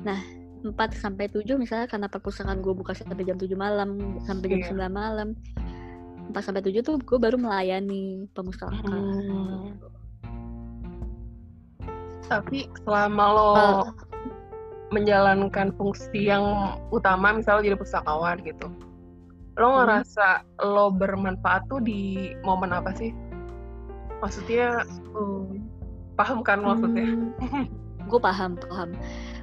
Nah 0.07 0.23
4 0.65 0.73
sampai 0.97 1.29
7 1.29 1.57
misalnya 1.57 1.85
karena 1.85 2.07
perpustakaan 2.09 2.59
gue 2.65 2.73
buka 2.73 2.93
sampai 2.97 3.21
jam 3.23 3.37
7 3.37 3.53
malam 3.53 4.17
sampai 4.25 4.57
jam 4.57 4.59
Iya. 4.61 4.89
9 4.89 4.89
malam 4.89 5.29
4 6.33 6.43
sampai 6.43 6.61
7 6.65 6.81
tuh 6.81 6.97
gue 7.01 7.17
baru 7.21 7.37
melayani 7.37 8.25
pemustakaan 8.33 8.81
Hmm. 8.83 9.77
Tapi 12.27 12.67
selama 12.83 13.25
lo 13.31 13.51
Eh, 13.55 13.83
menjalankan 14.91 15.71
fungsi 15.75 16.27
yang 16.27 16.75
utama, 16.91 17.35
misalnya 17.35 17.71
jadi 17.71 17.77
pustakawan 17.79 18.39
gitu, 18.43 18.67
lo 19.55 19.67
Hmm. 19.67 19.77
ngerasa 19.83 20.43
lo 20.63 20.91
bermanfaat 20.91 21.67
tuh 21.71 21.79
di 21.79 22.31
momen 22.43 22.75
apa 22.75 22.91
sih? 22.95 23.15
Maksudnya 24.19 24.83
oh. 25.15 25.47
paham 26.19 26.43
kan 26.43 26.59
maksudnya? 26.63 27.07
gue 28.07 28.19
paham 28.23 28.55
paham 28.55 28.89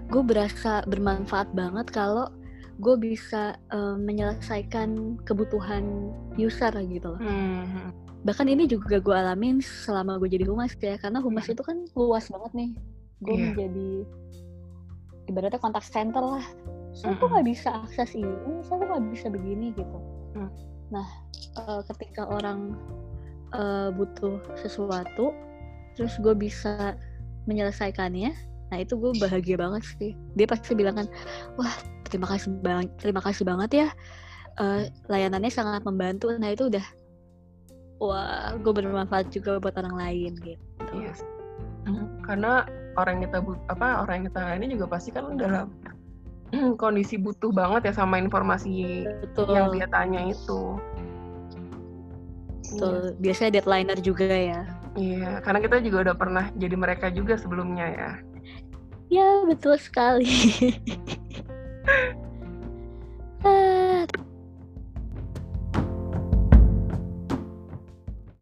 gue 0.06 0.22
berasa 0.22 0.84
bermanfaat 0.84 1.52
banget 1.52 1.88
kalau 1.88 2.28
gue 2.76 2.96
bisa 2.96 3.54
eh, 3.70 3.96
menyelesaikan 3.96 5.20
kebutuhan 5.22 6.10
user 6.34 6.74
gitu 6.84 7.14
loh 7.14 7.20
Hmm. 7.22 7.90
bahkan 8.22 8.48
ini 8.48 8.64
juga 8.64 8.98
gue 8.98 9.14
alamin 9.14 9.60
selama 9.60 10.16
gue 10.16 10.28
jadi 10.28 10.48
humas 10.48 10.74
ya 10.76 10.96
karena 10.96 11.20
humas 11.20 11.46
itu 11.46 11.60
kan 11.60 11.84
luas 11.92 12.26
banget 12.26 12.52
nih 12.54 12.70
gue 13.20 13.30
Iya. 13.30 13.44
menjadi 13.46 13.90
ibaratnya 15.24 15.60
kontak 15.60 15.84
center 15.84 16.20
lah 16.20 16.44
saya 16.94 17.12
kok 17.12 17.26
Mm-mm. 17.26 17.30
nggak 17.32 17.46
bisa 17.48 17.68
akses 17.80 18.10
ini 18.12 18.32
saya 18.62 18.76
kok 18.76 18.86
nggak 18.90 19.04
bisa 19.10 19.26
begini 19.28 19.66
gitu 19.72 19.98
Mm. 20.34 20.50
nah 20.90 21.06
eh, 21.56 21.80
ketika 21.88 22.26
orang 22.26 22.74
eh, 23.52 23.88
butuh 23.92 24.40
sesuatu 24.58 25.30
terus 25.94 26.18
gue 26.18 26.34
bisa 26.34 26.98
menyelesaikannya 27.46 28.34
nah 28.68 28.78
itu 28.78 28.96
gue 28.96 29.12
bahagia 29.16 29.56
banget 29.56 29.82
sih 29.96 30.12
dia 30.32 30.46
pasti 30.46 30.72
bilang 30.72 30.96
kan 30.96 31.06
wah 31.54 31.74
terima 32.04 32.26
kasih 32.26 32.50
bang 32.60 32.88
terima 32.96 33.20
kasih 33.20 33.44
banget 33.44 33.72
ya 33.72 33.88
Eh, 34.54 34.86
layanannya 35.10 35.50
sangat 35.50 35.82
membantu 35.82 36.30
nah 36.38 36.46
itu 36.46 36.70
udah 36.70 36.86
wah 37.98 38.54
gue 38.54 38.70
bermanfaat 38.70 39.34
juga 39.34 39.58
buat 39.58 39.74
orang 39.74 39.98
lain 39.98 40.32
gitu 40.38 40.62
Iya. 40.94 41.10
Hmm, 41.90 42.06
Karena 42.22 42.62
orang 42.94 43.18
yang 43.18 43.24
kita 43.26 43.38
but- 43.42 43.58
apa 43.66 44.06
orang 44.06 44.14
yang 44.22 44.26
kita 44.30 44.42
ini 44.54 44.66
juga 44.78 44.86
pasti 44.86 45.10
kan 45.10 45.34
dalam 45.34 45.74
kondisi 46.78 47.18
butuh 47.18 47.50
banget 47.50 47.90
ya 47.90 47.92
sama 47.98 48.22
informasi 48.22 49.02
betul 49.26 49.50
yang 49.50 49.74
dia 49.74 49.90
tanya 49.90 50.22
itu. 50.22 50.78
betul 52.62 53.18
biasanya 53.18 53.58
deadlineer 53.58 53.98
juga 53.98 54.26
ya 54.30 54.60
Iya, 54.94 55.42
karena 55.42 55.58
kita 55.58 55.82
juga 55.82 55.98
udah 56.06 56.14
pernah 56.14 56.44
jadi 56.54 56.78
mereka 56.78 57.10
juga 57.10 57.34
sebelumnya 57.34 57.86
ya. 57.90 58.10
Ya, 59.14 59.46
betul 59.46 59.78
sekali. 59.78 60.26
Ah. 63.44 63.83